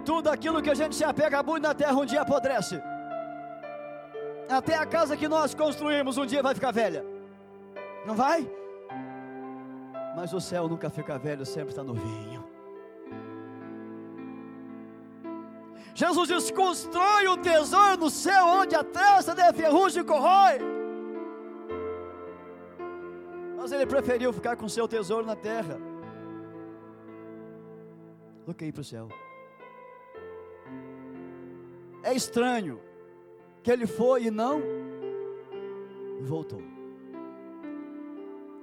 Tudo 0.05 0.29
aquilo 0.31 0.63
que 0.63 0.71
a 0.71 0.77
gente 0.81 0.95
se 0.95 1.03
apega 1.03 1.43
muito 1.43 1.65
na 1.65 1.75
terra 1.75 1.97
um 2.03 2.07
dia 2.07 2.21
apodrece. 2.23 2.81
Até 4.49 4.77
a 4.77 4.87
casa 4.87 5.17
que 5.17 5.27
nós 5.27 5.57
construímos 5.57 6.17
um 6.17 6.25
dia 6.25 6.41
vai 6.41 6.55
ficar 6.55 6.71
velha. 6.71 7.05
Não 8.07 8.15
vai? 8.15 8.49
Mas 10.15 10.33
o 10.33 10.41
céu 10.41 10.69
nunca 10.69 10.89
fica 10.89 11.19
velho, 11.19 11.45
sempre 11.45 11.71
está 11.71 11.83
novinho. 11.83 12.38
Jesus 15.99 16.29
diz: 16.29 16.51
constrói 16.53 17.27
um 17.27 17.37
tesouro 17.37 17.97
no 17.97 18.09
céu, 18.09 18.47
onde 18.47 18.77
a 18.77 18.85
traça 18.85 19.35
de 19.35 19.53
ferrugem 19.53 20.05
corrói. 20.05 20.61
Mas 23.57 23.73
ele 23.73 23.85
preferiu 23.85 24.33
ficar 24.33 24.57
com 24.57 24.69
seu 24.69 24.87
tesouro 24.87 25.27
na 25.27 25.35
terra 25.35 25.77
do 28.47 28.55
que 28.55 28.67
ir 28.67 28.73
para 28.73 28.83
o 28.83 28.85
céu. 28.85 29.09
É 32.05 32.15
estranho 32.15 32.81
que 33.61 33.73
ele 33.73 33.85
foi 33.85 34.27
e 34.27 34.31
não 34.31 34.63
voltou. 36.23 36.63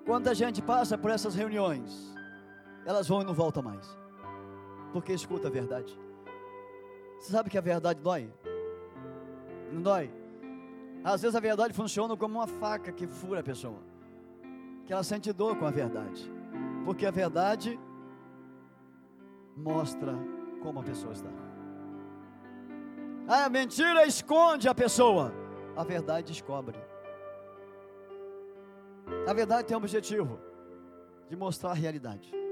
Quando 0.05 0.29
a 0.29 0.33
gente 0.33 0.61
passa 0.61 0.97
por 0.97 1.11
essas 1.11 1.35
reuniões, 1.35 2.15
elas 2.85 3.09
vão 3.09 3.21
e 3.21 3.25
não 3.25 3.33
voltam 3.33 3.61
mais, 3.61 3.85
porque 4.93 5.11
escuta 5.11 5.49
a 5.49 5.51
verdade. 5.51 5.99
Você 7.25 7.31
sabe 7.31 7.49
que 7.49 7.57
a 7.57 7.61
verdade 7.61 7.99
dói? 8.01 8.31
Não 9.71 9.81
dói? 9.81 10.13
Às 11.03 11.23
vezes 11.23 11.35
a 11.35 11.39
verdade 11.39 11.73
funciona 11.73 12.15
como 12.15 12.35
uma 12.35 12.45
faca 12.45 12.91
que 12.91 13.07
fura 13.07 13.39
a 13.39 13.43
pessoa. 13.43 13.79
Que 14.85 14.93
ela 14.93 15.01
sente 15.01 15.33
dor 15.33 15.57
com 15.57 15.65
a 15.65 15.71
verdade. 15.71 16.31
Porque 16.85 17.03
a 17.03 17.09
verdade 17.09 17.79
mostra 19.57 20.13
como 20.61 20.81
a 20.81 20.83
pessoa 20.83 21.13
está. 21.13 21.31
A 23.27 23.49
mentira 23.49 24.05
esconde 24.05 24.69
a 24.69 24.75
pessoa. 24.75 25.33
A 25.75 25.83
verdade 25.83 26.27
descobre. 26.27 26.77
A 29.27 29.33
verdade 29.33 29.67
tem 29.67 29.75
um 29.75 29.79
objetivo 29.79 30.39
de 31.27 31.35
mostrar 31.35 31.71
a 31.71 31.73
realidade. 31.73 32.44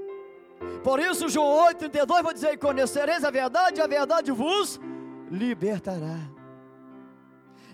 Por 0.83 0.99
isso, 0.99 1.29
João 1.29 1.67
8,32 1.73 2.23
vai 2.23 2.33
dizer: 2.33 2.57
Conhecereis 2.57 3.23
a 3.23 3.31
verdade, 3.31 3.81
a 3.81 3.87
verdade 3.87 4.31
vos 4.31 4.79
libertará. 5.29 6.19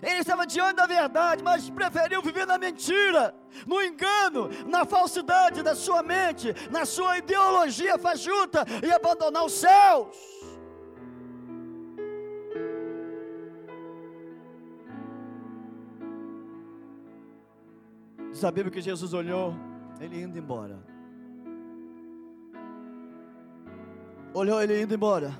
Ele 0.02 0.20
estava 0.20 0.46
diante 0.46 0.76
da 0.76 0.86
verdade, 0.86 1.42
mas 1.44 1.68
preferiu 1.68 2.22
viver 2.22 2.46
na 2.46 2.56
mentira, 2.56 3.34
no 3.66 3.82
engano, 3.82 4.48
na 4.66 4.84
falsidade 4.86 5.62
da 5.62 5.74
sua 5.74 6.02
mente, 6.02 6.54
na 6.70 6.86
sua 6.86 7.18
ideologia 7.18 7.98
fajuta 7.98 8.64
e 8.82 8.90
abandonar 8.90 9.44
os 9.44 9.52
céus. 9.52 10.16
Diz 18.32 18.42
a 18.42 18.50
Bíblia 18.50 18.72
que 18.72 18.80
Jesus 18.80 19.12
olhou, 19.12 19.54
ele 20.00 20.22
indo 20.22 20.38
embora. 20.38 20.82
Olhou 24.32 24.62
ele 24.62 24.82
indo 24.82 24.94
embora, 24.94 25.32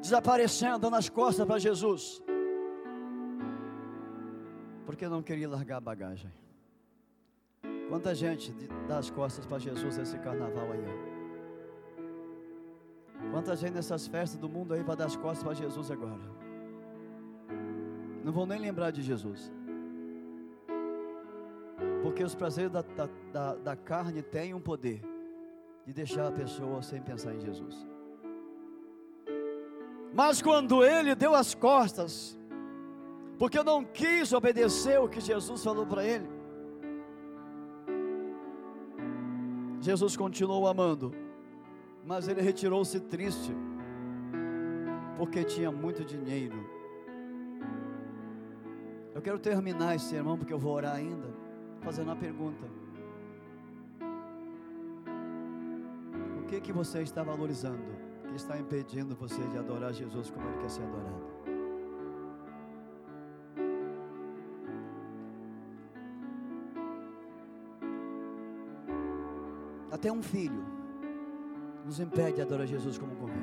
desaparecendo 0.00 0.90
nas 0.90 1.08
costas 1.08 1.46
para 1.46 1.58
Jesus, 1.58 2.22
porque 4.84 5.08
não 5.08 5.22
queria 5.22 5.48
largar 5.48 5.78
a 5.78 5.80
bagagem. 5.80 6.30
Quanta 7.88 8.14
gente 8.14 8.52
dá 8.88 8.98
as 8.98 9.10
costas 9.10 9.46
para 9.46 9.58
Jesus 9.58 9.96
nesse 9.98 10.18
carnaval 10.18 10.72
aí, 10.72 10.80
ó. 10.80 11.12
Quanta 13.30 13.54
gente 13.56 13.74
nessas 13.74 14.06
festas 14.06 14.38
do 14.38 14.48
mundo 14.48 14.74
aí 14.74 14.82
vai 14.82 14.96
dar 14.96 15.06
as 15.06 15.16
costas 15.16 15.44
para 15.44 15.54
Jesus 15.54 15.90
agora. 15.90 16.20
Não 18.24 18.32
vão 18.32 18.46
nem 18.46 18.58
lembrar 18.58 18.90
de 18.90 19.02
Jesus. 19.02 19.52
Porque 22.02 22.24
os 22.24 22.34
prazeres 22.34 22.70
da, 22.70 22.82
da, 22.82 23.08
da, 23.32 23.54
da 23.54 23.76
carne 23.76 24.22
têm 24.22 24.52
um 24.54 24.60
poder 24.60 25.11
de 25.86 25.92
deixar 25.92 26.28
a 26.28 26.32
pessoa 26.32 26.82
sem 26.82 27.00
pensar 27.00 27.34
em 27.34 27.40
Jesus. 27.40 27.86
Mas 30.14 30.42
quando 30.42 30.84
ele 30.84 31.14
deu 31.14 31.34
as 31.34 31.54
costas, 31.54 32.38
porque 33.38 33.62
não 33.62 33.84
quis 33.84 34.32
obedecer 34.32 35.00
o 35.00 35.08
que 35.08 35.20
Jesus 35.20 35.64
falou 35.64 35.86
para 35.86 36.04
ele, 36.04 36.28
Jesus 39.80 40.16
continuou 40.16 40.68
amando, 40.68 41.12
mas 42.04 42.28
ele 42.28 42.40
retirou-se 42.40 43.00
triste, 43.00 43.52
porque 45.16 45.42
tinha 45.42 45.72
muito 45.72 46.04
dinheiro. 46.04 46.70
Eu 49.14 49.20
quero 49.20 49.38
terminar 49.38 49.96
esse 49.96 50.06
sermão, 50.06 50.38
porque 50.38 50.52
eu 50.52 50.58
vou 50.58 50.74
orar 50.74 50.94
ainda, 50.94 51.28
fazendo 51.80 52.08
uma 52.08 52.16
pergunta. 52.16 52.81
Que 56.52 56.60
que 56.60 56.72
você 56.72 57.02
está 57.02 57.22
valorizando? 57.22 58.12
que 58.32 58.36
está 58.36 58.58
impedindo 58.58 59.14
você 59.14 59.42
de 59.48 59.58
adorar 59.58 59.92
Jesus 59.92 60.30
como 60.30 60.48
Ele 60.48 60.58
quer 60.58 60.70
ser 60.70 60.82
adorado. 60.82 61.32
Até 69.90 70.10
um 70.10 70.22
filho 70.22 70.64
nos 71.84 72.00
impede 72.00 72.36
de 72.36 72.42
adorar 72.42 72.66
Jesus 72.66 72.96
como 72.96 73.14
convém. 73.16 73.42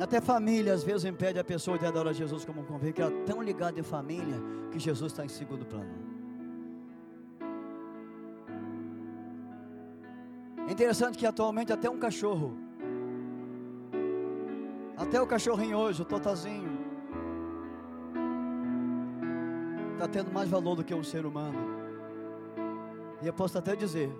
Até 0.00 0.20
família 0.20 0.74
às 0.74 0.82
vezes 0.82 1.04
impede 1.04 1.38
a 1.38 1.44
pessoa 1.44 1.78
de 1.78 1.86
adorar 1.86 2.12
Jesus 2.12 2.44
como 2.44 2.64
convém, 2.64 2.92
que 2.92 3.00
ela 3.00 3.12
é 3.12 3.24
tão 3.24 3.40
ligada 3.40 3.78
em 3.78 3.84
família 3.84 4.40
que 4.72 4.80
Jesus 4.80 5.12
está 5.12 5.24
em 5.24 5.28
segundo 5.28 5.64
plano. 5.64 6.17
Interessante 10.72 11.16
que 11.16 11.26
atualmente 11.26 11.72
até 11.72 11.88
um 11.88 11.98
cachorro, 11.98 12.56
até 14.96 15.20
o 15.20 15.26
cachorrinho 15.26 15.78
hoje, 15.78 16.02
o 16.02 16.04
totazinho, 16.04 16.78
está 19.92 20.06
tendo 20.06 20.30
mais 20.30 20.48
valor 20.48 20.76
do 20.76 20.84
que 20.84 20.94
um 20.94 21.02
ser 21.02 21.24
humano. 21.24 21.58
E 23.22 23.26
eu 23.26 23.32
posso 23.32 23.56
até 23.58 23.74
dizer 23.74 24.10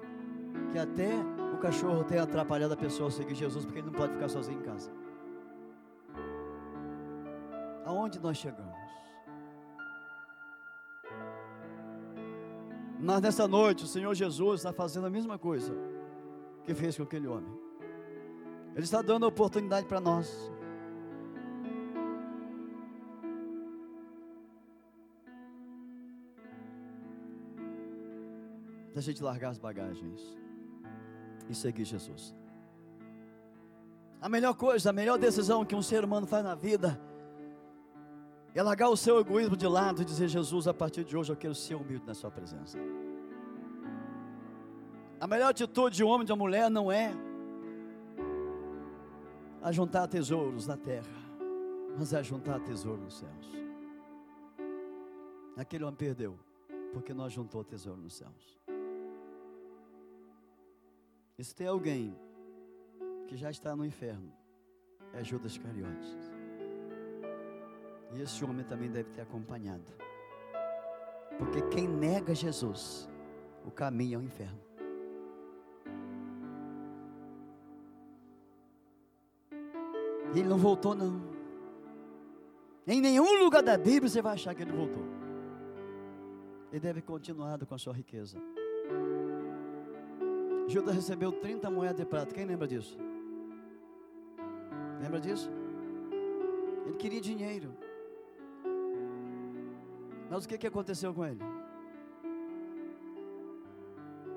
que 0.72 0.78
até 0.78 1.10
o 1.54 1.58
cachorro 1.58 2.02
tem 2.04 2.18
atrapalhado 2.18 2.74
a 2.74 2.76
pessoa 2.76 3.08
a 3.08 3.12
seguir 3.12 3.34
Jesus, 3.34 3.64
porque 3.64 3.80
ele 3.80 3.86
não 3.86 3.94
pode 3.94 4.14
ficar 4.14 4.28
sozinho 4.28 4.60
em 4.60 4.62
casa. 4.62 4.90
Aonde 7.84 8.18
nós 8.20 8.36
chegamos? 8.36 8.78
Mas 13.00 13.20
nessa 13.20 13.46
noite 13.46 13.84
o 13.84 13.86
Senhor 13.86 14.12
Jesus 14.14 14.60
está 14.60 14.72
fazendo 14.72 15.06
a 15.06 15.10
mesma 15.10 15.38
coisa 15.38 15.87
que 16.68 16.74
fez 16.74 16.98
com 16.98 17.02
aquele 17.02 17.26
homem. 17.26 17.50
Ele 18.74 18.84
está 18.84 19.00
dando 19.00 19.24
a 19.24 19.28
oportunidade 19.28 19.86
para 19.86 19.98
nós. 20.02 20.52
Da 28.94 29.00
gente 29.00 29.22
largar 29.22 29.48
as 29.48 29.58
bagagens 29.58 30.20
e 31.48 31.54
seguir 31.54 31.86
Jesus. 31.86 32.34
A 34.20 34.28
melhor 34.28 34.52
coisa, 34.52 34.90
a 34.90 34.92
melhor 34.92 35.16
decisão 35.16 35.64
que 35.64 35.74
um 35.74 35.80
ser 35.80 36.04
humano 36.04 36.26
faz 36.26 36.44
na 36.44 36.54
vida 36.54 37.00
é 38.54 38.62
largar 38.62 38.90
o 38.90 38.96
seu 38.96 39.18
egoísmo 39.18 39.56
de 39.56 39.66
lado 39.66 40.02
e 40.02 40.04
dizer: 40.04 40.28
Jesus, 40.28 40.68
a 40.68 40.74
partir 40.74 41.02
de 41.02 41.16
hoje 41.16 41.32
eu 41.32 41.36
quero 41.36 41.54
ser 41.54 41.76
humilde 41.76 42.04
na 42.04 42.12
Sua 42.12 42.30
presença. 42.30 42.76
A 45.20 45.26
melhor 45.26 45.50
atitude 45.50 45.96
de 45.96 46.04
um 46.04 46.08
homem 46.08 46.22
e 46.22 46.26
de 46.26 46.32
uma 46.32 46.38
mulher 46.38 46.70
não 46.70 46.92
é 46.92 47.12
ajuntar 49.62 50.06
tesouros 50.06 50.66
na 50.66 50.76
terra, 50.76 51.10
mas 51.98 52.12
é 52.12 52.18
ajuntar 52.18 52.60
tesouro 52.60 53.02
nos 53.02 53.18
céus. 53.18 53.58
Aquele 55.56 55.82
homem 55.82 55.96
perdeu, 55.96 56.38
porque 56.92 57.12
não 57.12 57.24
ajuntou 57.24 57.64
tesouro 57.64 58.00
nos 58.00 58.14
céus. 58.14 58.60
E 61.36 61.42
se 61.42 61.52
tem 61.52 61.66
alguém 61.66 62.16
que 63.26 63.36
já 63.36 63.50
está 63.50 63.74
no 63.74 63.84
inferno, 63.84 64.32
é 65.12 65.24
Judas 65.24 65.58
Cariotes. 65.58 66.16
E 68.12 68.20
esse 68.20 68.44
homem 68.44 68.64
também 68.64 68.88
deve 68.88 69.10
ter 69.10 69.22
acompanhado. 69.22 69.92
Porque 71.36 71.60
quem 71.68 71.88
nega 71.88 72.34
Jesus, 72.34 73.08
o 73.66 73.70
caminho 73.70 74.16
é 74.16 74.22
o 74.22 74.24
inferno. 74.24 74.67
E 80.34 80.40
ele 80.40 80.48
não 80.48 80.58
voltou, 80.58 80.94
não. 80.94 81.20
Em 82.86 83.00
nenhum 83.00 83.42
lugar 83.42 83.62
da 83.62 83.76
Bíblia 83.76 84.08
você 84.08 84.22
vai 84.22 84.34
achar 84.34 84.54
que 84.54 84.62
ele 84.62 84.72
voltou. 84.72 85.04
Ele 86.70 86.80
deve 86.80 87.02
continuar 87.02 87.58
com 87.64 87.74
a 87.74 87.78
sua 87.78 87.92
riqueza. 87.92 88.38
Judas 90.66 90.94
recebeu 90.94 91.32
30 91.32 91.70
moedas 91.70 91.96
de 91.96 92.04
prata. 92.04 92.34
Quem 92.34 92.44
lembra 92.44 92.66
disso? 92.66 92.98
Lembra 95.00 95.20
disso? 95.20 95.50
Ele 96.86 96.96
queria 96.96 97.20
dinheiro. 97.20 97.74
Mas 100.30 100.44
o 100.44 100.48
que, 100.48 100.58
que 100.58 100.66
aconteceu 100.66 101.14
com 101.14 101.24
ele? 101.24 101.40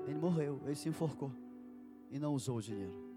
Ele 0.06 0.18
morreu, 0.18 0.60
ele 0.64 0.74
se 0.74 0.88
enforcou 0.88 1.30
e 2.10 2.18
não 2.18 2.34
usou 2.34 2.56
o 2.56 2.62
dinheiro. 2.62 3.11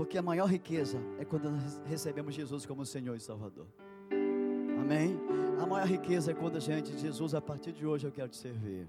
Porque 0.00 0.16
a 0.16 0.22
maior 0.22 0.46
riqueza 0.46 0.98
é 1.18 1.26
quando 1.26 1.50
nós 1.50 1.78
recebemos 1.84 2.34
Jesus 2.34 2.64
como 2.64 2.86
Senhor 2.86 3.14
e 3.14 3.20
Salvador. 3.20 3.66
Amém? 4.80 5.14
A 5.60 5.66
maior 5.66 5.86
riqueza 5.86 6.30
é 6.30 6.34
quando 6.34 6.56
a 6.56 6.58
gente, 6.58 6.98
Jesus, 6.98 7.34
a 7.34 7.40
partir 7.42 7.70
de 7.72 7.84
hoje 7.84 8.06
eu 8.06 8.10
quero 8.10 8.30
te 8.30 8.38
servir. 8.38 8.88